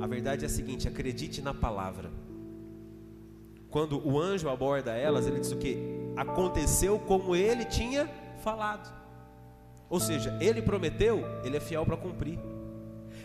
A 0.00 0.06
verdade 0.06 0.44
é 0.44 0.46
a 0.46 0.50
seguinte: 0.50 0.88
acredite 0.88 1.40
na 1.40 1.54
palavra. 1.54 2.10
Quando 3.70 4.06
o 4.06 4.20
anjo 4.20 4.48
aborda 4.48 4.92
elas, 4.92 5.26
ele 5.26 5.40
diz 5.40 5.52
o 5.52 5.56
que? 5.56 5.78
Aconteceu 6.16 6.98
como 6.98 7.34
ele 7.34 7.64
tinha 7.64 8.10
falado. 8.42 8.92
Ou 9.88 10.00
seja, 10.00 10.36
ele 10.40 10.62
prometeu, 10.62 11.22
ele 11.44 11.56
é 11.56 11.60
fiel 11.60 11.84
para 11.84 11.96
cumprir. 11.96 12.38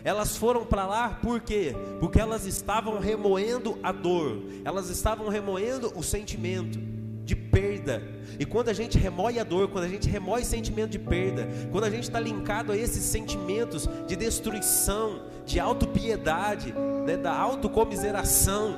Elas 0.04 0.36
foram 0.36 0.64
para 0.64 0.86
lá 0.86 1.18
por 1.22 1.40
quê? 1.40 1.74
Porque 1.98 2.20
elas 2.20 2.46
estavam 2.46 2.98
remoendo 2.98 3.78
a 3.82 3.90
dor, 3.90 4.42
elas 4.64 4.88
estavam 4.88 5.28
remoendo 5.28 5.92
o 5.96 6.02
sentimento 6.02 6.78
de 7.24 7.34
perda. 7.34 8.02
E 8.38 8.46
quando 8.46 8.68
a 8.68 8.72
gente 8.72 8.96
remoe 8.98 9.38
a 9.38 9.44
dor, 9.44 9.68
quando 9.68 9.84
a 9.84 9.88
gente 9.88 10.08
remoe 10.08 10.42
o 10.42 10.44
sentimento 10.44 10.90
de 10.90 10.98
perda, 10.98 11.48
quando 11.70 11.84
a 11.84 11.90
gente 11.90 12.04
está 12.04 12.20
linkado 12.20 12.72
a 12.72 12.76
esses 12.76 13.02
sentimentos 13.02 13.88
de 14.06 14.16
destruição, 14.16 15.24
de 15.44 15.58
autopiedade, 15.58 16.72
né, 17.06 17.16
da 17.16 17.36
autocomiseração, 17.36 18.76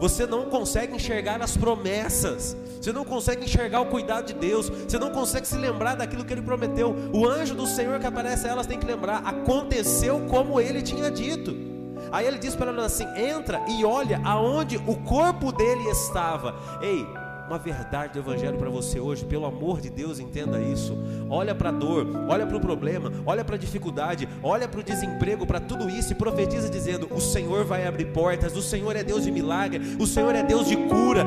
você 0.00 0.26
não 0.26 0.46
consegue 0.46 0.96
enxergar 0.96 1.40
as 1.42 1.56
promessas, 1.56 2.56
você 2.82 2.92
não 2.92 3.04
consegue 3.04 3.44
enxergar 3.44 3.80
o 3.80 3.86
cuidado 3.86 4.26
de 4.26 4.34
Deus, 4.34 4.68
você 4.68 4.98
não 4.98 5.10
consegue 5.10 5.46
se 5.46 5.56
lembrar 5.56 5.94
daquilo 5.94 6.24
que 6.24 6.32
Ele 6.32 6.42
prometeu. 6.42 6.96
O 7.12 7.28
anjo 7.28 7.54
do 7.54 7.64
Senhor 7.64 8.00
que 8.00 8.06
aparece 8.06 8.48
a 8.48 8.50
elas 8.50 8.66
tem 8.66 8.76
que 8.76 8.84
lembrar: 8.84 9.18
aconteceu 9.24 10.26
como 10.28 10.60
Ele 10.60 10.82
tinha 10.82 11.08
dito. 11.08 11.70
Aí 12.10 12.26
ele 12.26 12.38
diz 12.38 12.56
para 12.56 12.72
elas 12.72 12.86
assim: 12.86 13.06
entra 13.16 13.62
e 13.68 13.84
olha 13.84 14.20
aonde 14.24 14.76
o 14.78 14.96
corpo 14.96 15.52
dele 15.52 15.88
estava. 15.90 16.56
Ei, 16.82 17.06
uma 17.52 17.58
verdade 17.58 18.14
do 18.14 18.18
Evangelho 18.20 18.56
para 18.56 18.70
você 18.70 18.98
hoje, 18.98 19.24
pelo 19.24 19.44
amor 19.44 19.80
de 19.80 19.90
Deus, 19.90 20.18
entenda 20.18 20.58
isso. 20.60 20.96
Olha 21.28 21.54
para 21.54 21.68
a 21.68 21.72
dor, 21.72 22.06
olha 22.28 22.46
para 22.46 22.56
o 22.56 22.60
problema, 22.60 23.12
olha 23.26 23.44
para 23.44 23.56
a 23.56 23.58
dificuldade, 23.58 24.28
olha 24.42 24.68
para 24.68 24.80
o 24.80 24.82
desemprego, 24.82 25.46
para 25.46 25.60
tudo 25.60 25.90
isso 25.90 26.12
e 26.12 26.16
profetiza 26.16 26.70
dizendo: 26.70 27.08
O 27.10 27.20
Senhor 27.20 27.64
vai 27.64 27.86
abrir 27.86 28.06
portas, 28.06 28.56
o 28.56 28.62
Senhor 28.62 28.96
é 28.96 29.02
Deus 29.02 29.24
de 29.24 29.30
milagre, 29.30 29.96
o 29.98 30.06
Senhor 30.06 30.34
é 30.34 30.42
Deus 30.42 30.66
de 30.66 30.76
cura, 30.76 31.24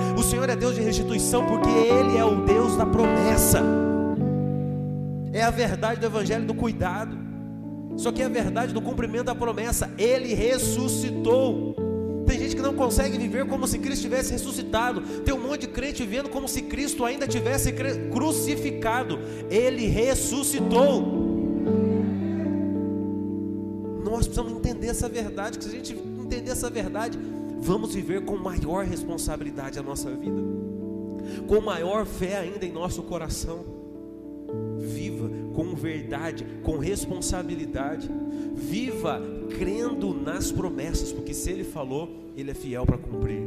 Deus 0.65 0.75
de 0.77 0.81
restituição, 0.81 1.45
porque 1.45 1.69
Ele 1.69 2.17
é 2.17 2.25
o 2.25 2.43
Deus 2.43 2.75
da 2.75 2.87
promessa. 2.87 3.61
É 5.31 5.43
a 5.43 5.51
verdade 5.51 5.99
do 5.99 6.07
Evangelho 6.07 6.43
do 6.43 6.55
cuidado. 6.55 7.15
Só 7.95 8.11
que 8.11 8.23
é 8.23 8.25
a 8.25 8.29
verdade 8.29 8.73
do 8.73 8.81
cumprimento 8.81 9.25
da 9.25 9.35
promessa. 9.35 9.91
Ele 9.95 10.33
ressuscitou. 10.33 11.75
Tem 12.25 12.39
gente 12.39 12.55
que 12.55 12.63
não 12.63 12.73
consegue 12.73 13.15
viver 13.15 13.45
como 13.45 13.67
se 13.67 13.77
Cristo 13.77 14.01
tivesse 14.01 14.31
ressuscitado. 14.31 15.01
Tem 15.21 15.35
um 15.35 15.39
monte 15.39 15.61
de 15.61 15.67
crente 15.67 16.03
vivendo 16.03 16.29
como 16.29 16.47
se 16.47 16.63
Cristo 16.63 17.05
ainda 17.05 17.27
tivesse 17.27 17.71
crucificado. 18.11 19.19
Ele 19.51 19.85
ressuscitou. 19.85 21.03
Nós 24.03 24.25
precisamos 24.25 24.51
entender 24.51 24.87
essa 24.87 25.07
verdade. 25.07 25.59
Que 25.59 25.63
se 25.63 25.69
a 25.69 25.73
gente 25.73 25.93
entender 25.93 26.49
essa 26.49 26.71
verdade, 26.71 27.19
vamos 27.65 27.95
viver 27.95 28.23
com 28.23 28.37
maior 28.37 28.85
responsabilidade 28.85 29.79
a 29.79 29.83
nossa 29.83 30.11
vida, 30.11 30.41
com 31.47 31.59
maior 31.59 32.05
fé 32.05 32.37
ainda 32.37 32.65
em 32.65 32.71
nosso 32.71 33.01
coração 33.03 33.75
viva 34.79 35.29
com 35.53 35.73
verdade, 35.73 36.45
com 36.63 36.77
responsabilidade, 36.77 38.09
viva 38.53 39.21
crendo 39.57 40.13
nas 40.13 40.51
promessas, 40.51 41.11
porque 41.11 41.33
se 41.33 41.49
Ele 41.49 41.63
falou, 41.63 42.09
Ele 42.35 42.51
é 42.51 42.53
fiel 42.53 42.85
para 42.85 42.97
cumprir. 42.97 43.41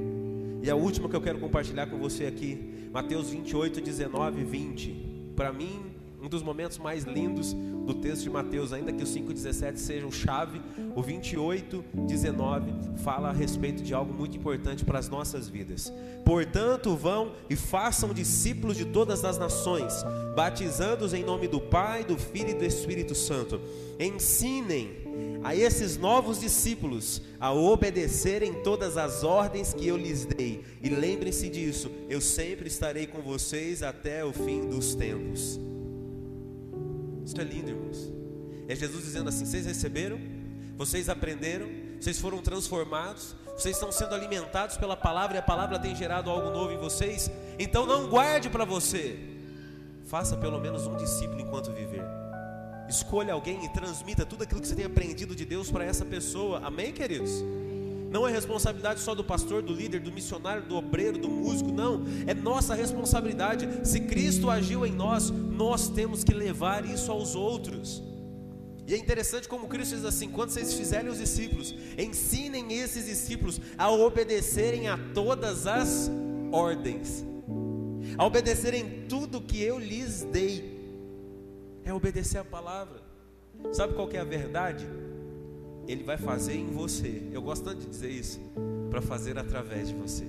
E 0.62 0.68
a 0.68 0.74
última 0.74 1.08
que 1.08 1.14
eu 1.14 1.20
quero 1.20 1.38
compartilhar 1.38 1.86
com 1.86 1.98
você 1.98 2.26
aqui, 2.26 2.88
Mateus 2.92 3.30
28, 3.30 3.80
19 3.80 4.40
e 4.40 4.44
20. 4.44 5.06
Para 5.36 5.52
mim, 5.52 5.87
um 6.22 6.28
dos 6.28 6.42
momentos 6.42 6.78
mais 6.78 7.04
lindos 7.04 7.54
do 7.88 7.94
texto 7.94 8.24
de 8.24 8.30
Mateus, 8.30 8.72
ainda 8.72 8.92
que 8.92 9.02
o 9.02 9.06
5,17 9.06 9.76
sejam 9.76 10.10
chave, 10.10 10.60
o 10.94 11.02
28, 11.02 11.84
19 12.06 12.72
fala 12.98 13.30
a 13.30 13.32
respeito 13.32 13.82
de 13.82 13.94
algo 13.94 14.12
muito 14.12 14.36
importante 14.36 14.84
para 14.84 14.98
as 14.98 15.08
nossas 15.08 15.48
vidas. 15.48 15.92
Portanto, 16.24 16.94
vão 16.94 17.32
e 17.48 17.56
façam 17.56 18.12
discípulos 18.12 18.76
de 18.76 18.84
todas 18.84 19.24
as 19.24 19.38
nações, 19.38 19.92
batizando-os 20.36 21.14
em 21.14 21.24
nome 21.24 21.48
do 21.48 21.60
Pai, 21.60 22.04
do 22.04 22.18
Filho 22.18 22.50
e 22.50 22.54
do 22.54 22.64
Espírito 22.64 23.14
Santo. 23.14 23.60
Ensinem 23.98 25.08
a 25.42 25.54
esses 25.54 25.96
novos 25.96 26.40
discípulos 26.40 27.22
a 27.40 27.52
obedecerem 27.52 28.52
todas 28.62 28.96
as 28.96 29.24
ordens 29.24 29.72
que 29.72 29.86
eu 29.86 29.96
lhes 29.96 30.24
dei. 30.24 30.62
E 30.82 30.88
lembrem-se 30.88 31.48
disso, 31.48 31.90
eu 32.08 32.20
sempre 32.20 32.68
estarei 32.68 33.06
com 33.06 33.22
vocês 33.22 33.82
até 33.82 34.24
o 34.24 34.32
fim 34.32 34.68
dos 34.68 34.94
tempos. 34.94 35.58
Isso 37.28 37.38
é 37.38 37.44
lindo, 37.44 37.68
irmãos. 37.68 38.10
É 38.66 38.74
Jesus 38.74 39.04
dizendo 39.04 39.28
assim: 39.28 39.44
vocês 39.44 39.66
receberam, 39.66 40.18
vocês 40.78 41.10
aprenderam, 41.10 41.68
vocês 42.00 42.18
foram 42.18 42.38
transformados, 42.38 43.36
vocês 43.54 43.76
estão 43.76 43.92
sendo 43.92 44.14
alimentados 44.14 44.78
pela 44.78 44.96
palavra 44.96 45.36
e 45.36 45.38
a 45.38 45.42
palavra 45.42 45.78
tem 45.78 45.94
gerado 45.94 46.30
algo 46.30 46.50
novo 46.50 46.72
em 46.72 46.78
vocês. 46.78 47.30
Então 47.58 47.84
não 47.84 48.08
guarde 48.08 48.48
para 48.48 48.64
você, 48.64 49.18
faça 50.06 50.38
pelo 50.38 50.58
menos 50.58 50.86
um 50.86 50.96
discípulo 50.96 51.38
enquanto 51.38 51.70
viver. 51.70 52.02
Escolha 52.88 53.34
alguém 53.34 53.62
e 53.62 53.68
transmita 53.74 54.24
tudo 54.24 54.44
aquilo 54.44 54.62
que 54.62 54.66
você 54.66 54.74
tem 54.74 54.86
aprendido 54.86 55.36
de 55.36 55.44
Deus 55.44 55.70
para 55.70 55.84
essa 55.84 56.06
pessoa. 56.06 56.60
Amém, 56.64 56.94
queridos? 56.94 57.44
Não 58.10 58.26
é 58.26 58.32
responsabilidade 58.32 59.00
só 59.00 59.14
do 59.14 59.22
pastor, 59.22 59.62
do 59.62 59.72
líder, 59.72 60.00
do 60.00 60.10
missionário, 60.10 60.62
do 60.62 60.76
obreiro, 60.76 61.18
do 61.18 61.28
músico, 61.28 61.70
não. 61.70 62.02
É 62.26 62.32
nossa 62.32 62.74
responsabilidade. 62.74 63.68
Se 63.86 64.00
Cristo 64.00 64.50
agiu 64.50 64.86
em 64.86 64.92
nós, 64.92 65.30
nós 65.30 65.88
temos 65.88 66.24
que 66.24 66.32
levar 66.32 66.86
isso 66.86 67.12
aos 67.12 67.34
outros. 67.34 68.02
E 68.86 68.94
é 68.94 68.96
interessante 68.96 69.46
como 69.46 69.68
Cristo 69.68 69.94
diz 69.94 70.04
assim: 70.06 70.30
quando 70.30 70.48
vocês 70.48 70.72
fizerem 70.72 71.10
os 71.10 71.18
discípulos, 71.18 71.74
ensinem 71.98 72.72
esses 72.72 73.04
discípulos 73.04 73.60
a 73.76 73.90
obedecerem 73.90 74.88
a 74.88 74.98
todas 75.12 75.66
as 75.66 76.10
ordens, 76.50 77.22
a 78.16 78.24
obedecerem 78.24 79.04
tudo 79.06 79.42
que 79.42 79.62
eu 79.62 79.78
lhes 79.78 80.22
dei. 80.22 80.78
É 81.84 81.92
obedecer 81.92 82.38
a 82.38 82.44
palavra. 82.44 83.02
Sabe 83.72 83.92
qual 83.92 84.08
é 84.12 84.18
a 84.18 84.24
verdade? 84.24 84.86
Ele 85.88 86.04
vai 86.04 86.18
fazer 86.18 86.54
em 86.54 86.66
você. 86.66 87.22
Eu 87.32 87.40
gosto 87.42 87.64
tanto 87.64 87.80
de 87.80 87.86
dizer 87.86 88.10
isso, 88.10 88.38
para 88.90 89.00
fazer 89.00 89.38
através 89.38 89.88
de 89.88 89.94
você. 89.94 90.24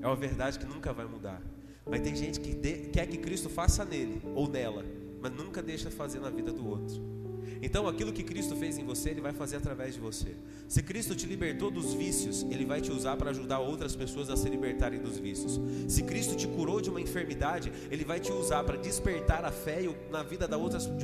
É 0.00 0.06
uma 0.06 0.16
verdade 0.16 0.58
que 0.58 0.64
nunca 0.64 0.92
vai 0.92 1.06
mudar. 1.06 1.42
Mas 1.84 2.00
tem 2.00 2.14
gente 2.14 2.40
que 2.40 2.54
de, 2.54 2.88
quer 2.90 3.06
que 3.06 3.18
Cristo 3.18 3.50
faça 3.50 3.84
nele 3.84 4.22
ou 4.34 4.48
nela, 4.48 4.84
mas 5.20 5.32
nunca 5.32 5.60
deixa 5.60 5.90
fazer 5.90 6.20
na 6.20 6.30
vida 6.30 6.52
do 6.52 6.66
outro. 6.66 7.21
Então, 7.60 7.86
aquilo 7.86 8.12
que 8.12 8.22
Cristo 8.22 8.56
fez 8.56 8.78
em 8.78 8.84
você, 8.84 9.10
Ele 9.10 9.20
vai 9.20 9.32
fazer 9.32 9.56
através 9.56 9.94
de 9.94 10.00
você. 10.00 10.34
Se 10.68 10.82
Cristo 10.82 11.14
te 11.14 11.26
libertou 11.26 11.70
dos 11.70 11.94
vícios, 11.94 12.42
Ele 12.50 12.64
vai 12.64 12.80
te 12.80 12.90
usar 12.90 13.16
para 13.16 13.30
ajudar 13.30 13.60
outras 13.60 13.94
pessoas 13.94 14.30
a 14.30 14.36
se 14.36 14.48
libertarem 14.48 15.00
dos 15.00 15.18
vícios. 15.18 15.60
Se 15.88 16.02
Cristo 16.02 16.34
te 16.34 16.46
curou 16.46 16.80
de 16.80 16.90
uma 16.90 17.00
enfermidade, 17.00 17.72
Ele 17.90 18.04
vai 18.04 18.20
te 18.20 18.32
usar 18.32 18.64
para 18.64 18.76
despertar 18.76 19.44
a 19.44 19.52
fé 19.52 19.82
na 20.10 20.22
vida 20.22 20.48
de 20.48 20.54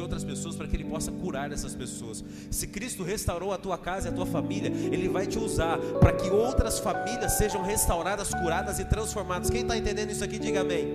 outras, 0.01 0.25
pessoas, 0.25 0.57
para 0.57 0.67
que 0.67 0.77
Ele 0.77 0.85
possa 0.85 1.12
curar 1.12 1.53
essas 1.53 1.75
pessoas. 1.75 2.25
Se 2.51 2.67
Cristo 2.67 3.03
restaurou 3.03 3.53
a 3.53 3.59
tua 3.59 3.79
casa 3.79 4.09
e 4.09 4.11
a 4.11 4.15
tua 4.15 4.27
família, 4.27 4.71
Ele 4.71 5.09
vai 5.09 5.27
te 5.27 5.39
usar 5.39 5.79
para 6.01 6.12
que 6.12 6.29
outras 6.31 6.79
famílias 6.79 7.33
sejam 7.33 7.62
restauradas, 7.62 8.35
curadas 8.35 8.79
e 8.79 8.85
transformadas. 8.85 9.51
Quem 9.51 9.62
está 9.62 9.77
entendendo 9.77 10.11
isso 10.11 10.25
aqui, 10.25 10.39
diga 10.39 10.61
amém. 10.61 10.87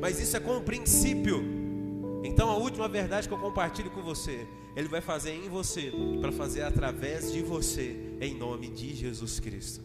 Mas 0.00 0.20
isso 0.20 0.36
é 0.36 0.40
com 0.40 0.56
o 0.56 0.60
princípio 0.60 1.55
Então 2.26 2.50
a 2.50 2.56
última 2.56 2.88
verdade 2.88 3.28
que 3.28 3.34
eu 3.34 3.38
compartilho 3.38 3.90
com 3.90 4.02
você, 4.02 4.46
Ele 4.74 4.88
vai 4.88 5.00
fazer 5.00 5.30
em 5.30 5.48
você, 5.48 5.92
para 6.20 6.32
fazer 6.32 6.62
através 6.62 7.32
de 7.32 7.40
você, 7.40 7.96
em 8.20 8.34
nome 8.34 8.68
de 8.68 8.94
Jesus 8.94 9.38
Cristo. 9.38 9.80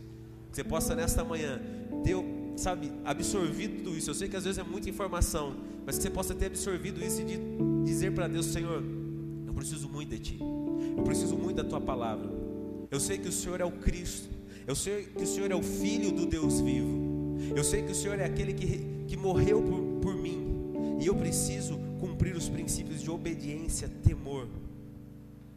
Que 0.50 0.56
você 0.56 0.64
possa 0.64 0.96
nesta 0.96 1.24
manhã 1.24 1.62
ter, 2.04 2.16
sabe, 2.58 2.92
absorvido 3.06 3.84
tudo 3.84 3.98
isso. 3.98 4.10
Eu 4.10 4.16
sei 4.16 4.28
que 4.28 4.36
às 4.36 4.44
vezes 4.44 4.58
é 4.58 4.64
muita 4.64 4.90
informação, 4.90 5.56
mas 5.86 5.98
que 5.98 6.04
você 6.04 6.10
possa 6.10 6.34
ter 6.34 6.48
absorvido 6.48 7.04
isso 7.04 7.22
e 7.22 7.26
de 7.26 7.40
dizer 7.86 8.12
para 8.12 8.28
Deus, 8.28 8.48
Senhor, 8.48 8.84
eu 9.46 9.54
preciso 9.54 9.88
muito 9.88 10.10
de 10.10 10.20
Ti. 10.20 10.40
Eu 10.98 11.04
preciso 11.04 11.38
muito 11.38 11.58
da 11.58 11.64
Tua 11.64 11.80
palavra. 11.80 12.28
Eu 12.90 13.00
sei 13.00 13.20
que 13.20 13.30
o 13.30 13.32
Senhor 13.32 13.62
é 13.62 13.66
o 13.66 13.72
Cristo. 13.72 14.30
Eu 14.66 14.76
sei 14.76 15.06
que 15.06 15.24
o 15.24 15.28
Senhor 15.28 15.52
é 15.52 15.56
o 15.56 15.62
Filho 15.62 16.12
do 16.12 16.26
Deus 16.26 16.60
vivo. 16.60 17.38
Eu 17.56 17.64
sei 17.64 17.84
que 17.84 17.92
o 17.92 17.96
Senhor 17.96 18.20
é 18.20 18.26
aquele 18.26 18.54
que, 18.54 19.06
que 19.08 19.16
morreu 19.16 19.62
por, 19.62 19.82
por 20.02 20.16
mim. 20.16 20.98
E 21.00 21.08
eu 21.08 21.16
preciso 21.16 21.91
cumprir 22.02 22.36
os 22.36 22.50
princípios 22.50 23.00
de 23.00 23.12
obediência, 23.12 23.88
temor, 24.04 24.48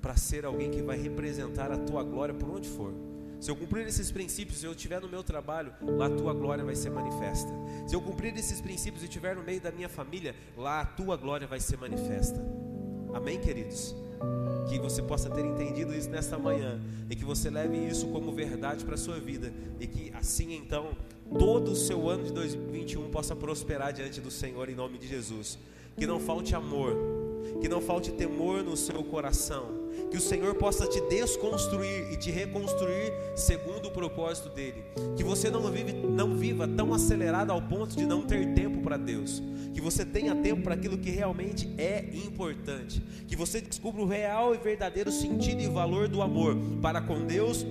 para 0.03 0.15
ser 0.15 0.45
alguém 0.45 0.71
que 0.71 0.83
vai 0.83 1.01
representar 1.01 1.73
a 1.73 1.79
tua 1.79 2.05
glória 2.05 2.35
por 2.35 2.51
onde 2.51 2.69
for. 2.69 2.93
Se 3.41 3.51
eu 3.51 3.57
cumprir 3.57 3.87
esses 3.87 4.11
princípios, 4.11 4.59
se 4.59 4.67
eu 4.67 4.73
estiver 4.73 5.01
no 5.01 5.09
meu 5.09 5.23
trabalho, 5.23 5.73
lá 5.81 6.07
a 6.07 6.11
tua 6.11 6.35
glória 6.35 6.63
vai 6.63 6.75
ser 6.75 6.91
manifesta. 6.91 7.51
Se 7.87 7.97
eu 7.97 8.01
cumprir 8.01 8.37
esses 8.37 8.61
princípios 8.61 9.03
e 9.03 9.07
estiver 9.07 9.35
no 9.35 9.43
meio 9.43 9.61
da 9.61 9.73
minha 9.73 9.89
família, 9.89 10.35
lá 10.57 10.83
a 10.83 10.87
tua 10.87 11.17
glória 11.17 11.47
vai 11.47 11.61
ser 11.61 11.79
manifesta. 11.79 12.39
Amém, 13.15 13.41
queridos? 13.41 13.95
Que 14.69 14.79
você 14.79 15.03
possa 15.03 15.31
ter 15.31 15.45
entendido 15.45 15.95
isso 15.95 16.11
nesta 16.11 16.39
manhã 16.39 16.79
e 17.09 17.17
que 17.17 17.25
você 17.25 17.49
leve 17.49 17.77
isso 17.77 18.09
como 18.09 18.33
verdade 18.33 18.85
para 18.85 18.95
a 18.95 18.99
sua 18.99 19.19
vida 19.19 19.53
e 19.81 19.87
que 19.87 20.13
assim 20.15 20.55
então 20.55 20.97
todo 21.39 21.71
o 21.73 21.77
seu 21.77 22.09
ano 22.09 22.25
de 22.25 22.33
2021 22.33 23.11
possa 23.11 23.35
prosperar 23.35 23.93
diante 23.93 24.21
do 24.21 24.31
Senhor 24.31 24.69
em 24.69 24.75
nome 24.75 24.99
de 24.99 25.07
Jesus. 25.07 25.59
Que 25.97 26.07
não 26.07 26.19
falte 26.19 26.55
amor, 26.55 26.97
que 27.61 27.69
não 27.69 27.81
falte 27.81 28.11
temor 28.13 28.63
no 28.63 28.77
seu 28.77 29.03
coração, 29.05 29.85
que 30.11 30.17
o 30.17 30.21
Senhor 30.21 30.55
possa 30.55 30.87
te 30.87 31.01
desconstruir 31.03 32.13
e 32.13 32.17
te 32.17 32.31
reconstruir 32.31 33.13
segundo 33.37 33.89
o 33.89 33.91
propósito 33.91 34.49
dele. 34.49 34.85
Que 35.17 35.25
você 35.25 35.51
não 35.51 35.71
vive, 35.71 35.93
não 35.93 36.37
viva 36.37 36.67
tão 36.67 36.93
acelerado 36.93 37.51
ao 37.51 37.63
ponto 37.63 37.97
de 37.97 38.05
não 38.05 38.23
ter 38.23 38.55
tempo 38.55 38.81
para 38.81 38.97
Deus. 38.97 39.43
Que 39.73 39.81
você 39.81 40.05
tenha 40.05 40.35
tempo 40.35 40.63
para 40.63 40.75
aquilo 40.75 40.99
que 40.99 41.11
realmente 41.11 41.73
é 41.79 42.05
importante. 42.15 43.03
Que 43.27 43.37
você 43.37 43.61
descubra 43.61 44.03
o 44.03 44.07
real 44.07 44.55
e 44.55 44.59
verdadeiro 44.59 45.11
sentido 45.11 45.61
e 45.61 45.69
valor 45.69 46.09
do 46.09 46.23
amor 46.23 46.57
para 46.81 47.01
com 47.01 47.25
Deus 47.25 47.65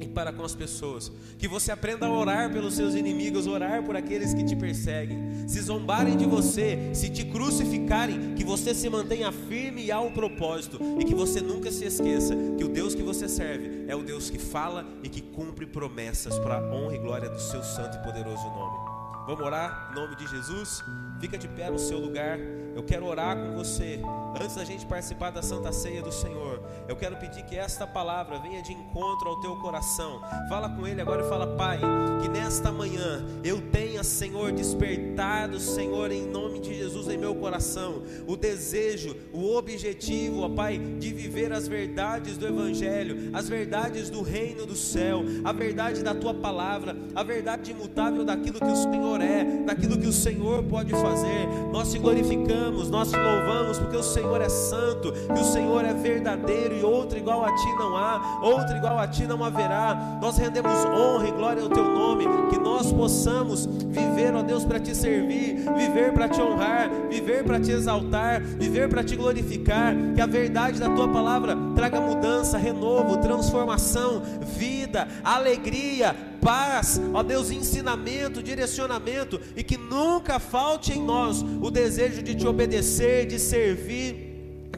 e 0.00 0.08
para 0.08 0.32
com 0.32 0.42
as 0.42 0.54
pessoas. 0.54 1.12
Que 1.38 1.46
você 1.46 1.70
aprenda 1.70 2.06
a 2.06 2.12
orar 2.12 2.50
pelos 2.52 2.74
seus 2.74 2.94
inimigos, 2.94 3.46
orar 3.46 3.82
por 3.84 3.96
aqueles 3.96 4.34
que 4.34 4.44
te 4.44 4.56
perseguem. 4.56 5.46
Se 5.46 5.60
zombarem 5.60 6.16
de 6.16 6.26
você, 6.26 6.90
se 6.94 7.10
te 7.10 7.24
crucificarem, 7.24 8.34
que 8.34 8.44
você 8.44 8.74
se 8.74 8.88
mantenha 8.88 9.30
firme 9.30 9.84
e 9.84 9.92
ao 9.92 10.10
propósito 10.10 10.78
e 10.98 11.04
que 11.04 11.14
você 11.14 11.40
nunca 11.40 11.70
se 11.70 11.84
esqueça 11.84 12.34
que 12.56 12.64
o 12.64 12.68
Deus 12.68 12.94
que 12.94 13.02
você 13.02 13.28
serve 13.28 13.84
é 13.88 13.94
o 13.94 14.02
Deus 14.02 14.30
que 14.30 14.38
fala 14.38 14.86
e 15.02 15.08
que 15.08 15.20
cumpre 15.20 15.66
promessas 15.66 16.38
para 16.38 16.58
a 16.58 16.72
honra 16.72 16.94
e 16.94 16.98
glória 16.98 17.28
do 17.28 17.40
seu 17.40 17.62
santo 17.62 17.98
e 17.98 18.02
poderoso 18.02 18.44
nome. 18.44 18.90
Vamos 19.26 19.44
orar 19.44 19.90
em 19.92 19.94
nome 19.94 20.16
de 20.16 20.26
Jesus? 20.26 20.82
Fica 21.20 21.38
de 21.38 21.46
pé 21.46 21.70
no 21.70 21.78
seu 21.78 21.98
lugar. 21.98 22.38
Eu 22.74 22.82
quero 22.82 23.06
orar 23.06 23.36
com 23.36 23.56
você. 23.56 24.00
Antes 24.40 24.56
da 24.56 24.64
gente 24.64 24.86
participar 24.86 25.30
da 25.30 25.42
Santa 25.42 25.72
Ceia 25.72 26.00
do 26.02 26.12
Senhor, 26.12 26.62
eu 26.88 26.96
quero 26.96 27.16
pedir 27.16 27.42
que 27.44 27.56
esta 27.56 27.86
palavra 27.86 28.38
venha 28.38 28.62
de 28.62 28.72
encontro 28.72 29.28
ao 29.28 29.40
teu 29.40 29.56
coração. 29.56 30.20
Fala 30.48 30.68
com 30.68 30.86
Ele 30.86 31.00
agora 31.00 31.24
e 31.24 31.28
fala, 31.28 31.46
Pai, 31.56 31.80
que 32.22 32.28
nesta 32.28 32.70
manhã 32.70 33.24
eu 33.42 33.60
tenha, 33.70 34.04
Senhor, 34.04 34.52
despertado, 34.52 35.58
Senhor, 35.58 36.10
em 36.12 36.26
nome 36.26 36.60
de 36.60 36.74
Jesus 36.74 37.08
em 37.08 37.18
meu 37.18 37.34
coração, 37.34 38.02
o 38.26 38.36
desejo, 38.36 39.16
o 39.32 39.56
objetivo, 39.56 40.42
ó 40.42 40.48
Pai, 40.48 40.78
de 40.78 41.12
viver 41.12 41.52
as 41.52 41.66
verdades 41.66 42.38
do 42.38 42.46
Evangelho, 42.46 43.30
as 43.32 43.48
verdades 43.48 44.10
do 44.10 44.22
reino 44.22 44.64
do 44.64 44.76
céu, 44.76 45.22
a 45.44 45.52
verdade 45.52 46.02
da 46.02 46.14
tua 46.14 46.34
palavra, 46.34 46.96
a 47.14 47.22
verdade 47.22 47.72
imutável 47.72 48.24
daquilo 48.24 48.58
que 48.58 48.64
o 48.64 48.76
Senhor 48.76 49.20
é, 49.20 49.44
daquilo 49.64 49.98
que 49.98 50.06
o 50.06 50.12
Senhor 50.12 50.62
pode 50.64 50.92
fazer. 50.92 51.46
Nós 51.72 51.90
te 51.90 51.98
glorificamos, 51.98 52.59
nós 52.90 53.10
te 53.10 53.16
louvamos, 53.16 53.78
porque 53.78 53.96
o 53.96 54.02
Senhor 54.02 54.40
é 54.40 54.48
santo, 54.48 55.12
que 55.12 55.40
o 55.40 55.44
Senhor 55.44 55.84
é 55.84 55.94
verdadeiro 55.94 56.76
e 56.76 56.82
outro 56.82 57.18
igual 57.18 57.44
a 57.44 57.54
ti 57.54 57.72
não 57.78 57.96
há, 57.96 58.40
outro 58.42 58.76
igual 58.76 58.98
a 58.98 59.06
ti 59.06 59.26
não 59.26 59.42
haverá. 59.44 60.18
Nós 60.20 60.36
rendemos 60.36 60.72
honra 60.84 61.28
e 61.28 61.32
glória 61.32 61.62
ao 61.62 61.68
teu 61.68 61.84
nome, 61.84 62.26
que 62.50 62.58
nós 62.58 62.92
possamos 62.92 63.66
viver, 63.66 64.34
ó 64.34 64.42
Deus, 64.42 64.64
para 64.64 64.80
te 64.80 64.94
servir, 64.94 65.64
viver 65.76 66.12
para 66.12 66.28
te 66.28 66.40
honrar, 66.40 66.90
viver 67.08 67.44
para 67.44 67.60
te 67.60 67.70
exaltar, 67.70 68.40
viver 68.40 68.88
para 68.88 69.02
te 69.02 69.16
glorificar. 69.16 69.94
Que 70.14 70.20
a 70.20 70.26
verdade 70.26 70.78
da 70.78 70.88
tua 70.90 71.08
palavra 71.08 71.56
traga 71.80 71.98
mudança, 71.98 72.58
renovo, 72.58 73.16
transformação, 73.16 74.22
vida, 74.42 75.08
alegria, 75.24 76.14
paz, 76.42 77.00
ó 77.14 77.22
Deus, 77.22 77.50
ensinamento, 77.50 78.42
direcionamento 78.42 79.40
e 79.56 79.64
que 79.64 79.78
nunca 79.78 80.38
falte 80.38 80.92
em 80.92 81.02
nós 81.02 81.40
o 81.40 81.70
desejo 81.70 82.22
de 82.22 82.34
te 82.34 82.46
obedecer, 82.46 83.26
de 83.26 83.38
servir 83.38 84.28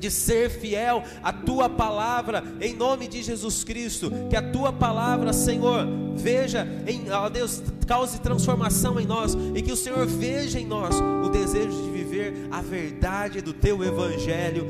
de 0.02 0.10
ser 0.10 0.50
fiel 0.50 1.04
à 1.22 1.32
tua 1.32 1.68
palavra, 1.68 2.42
em 2.60 2.74
nome 2.74 3.06
de 3.06 3.22
Jesus 3.22 3.62
Cristo, 3.62 4.10
que 4.28 4.34
a 4.34 4.42
tua 4.42 4.72
palavra, 4.72 5.32
Senhor, 5.32 5.86
veja 6.16 6.66
em, 6.88 7.08
ó 7.08 7.28
Deus, 7.28 7.62
cause 7.86 8.20
transformação 8.20 8.98
em 8.98 9.06
nós 9.06 9.36
e 9.54 9.62
que 9.62 9.70
o 9.70 9.76
Senhor 9.76 10.04
veja 10.04 10.58
em 10.58 10.66
nós 10.66 10.96
o 11.24 11.28
desejo 11.28 11.84
de 11.84 11.90
viver 11.90 12.48
a 12.50 12.60
verdade 12.60 13.40
do 13.40 13.52
teu 13.52 13.84
evangelho 13.84 14.60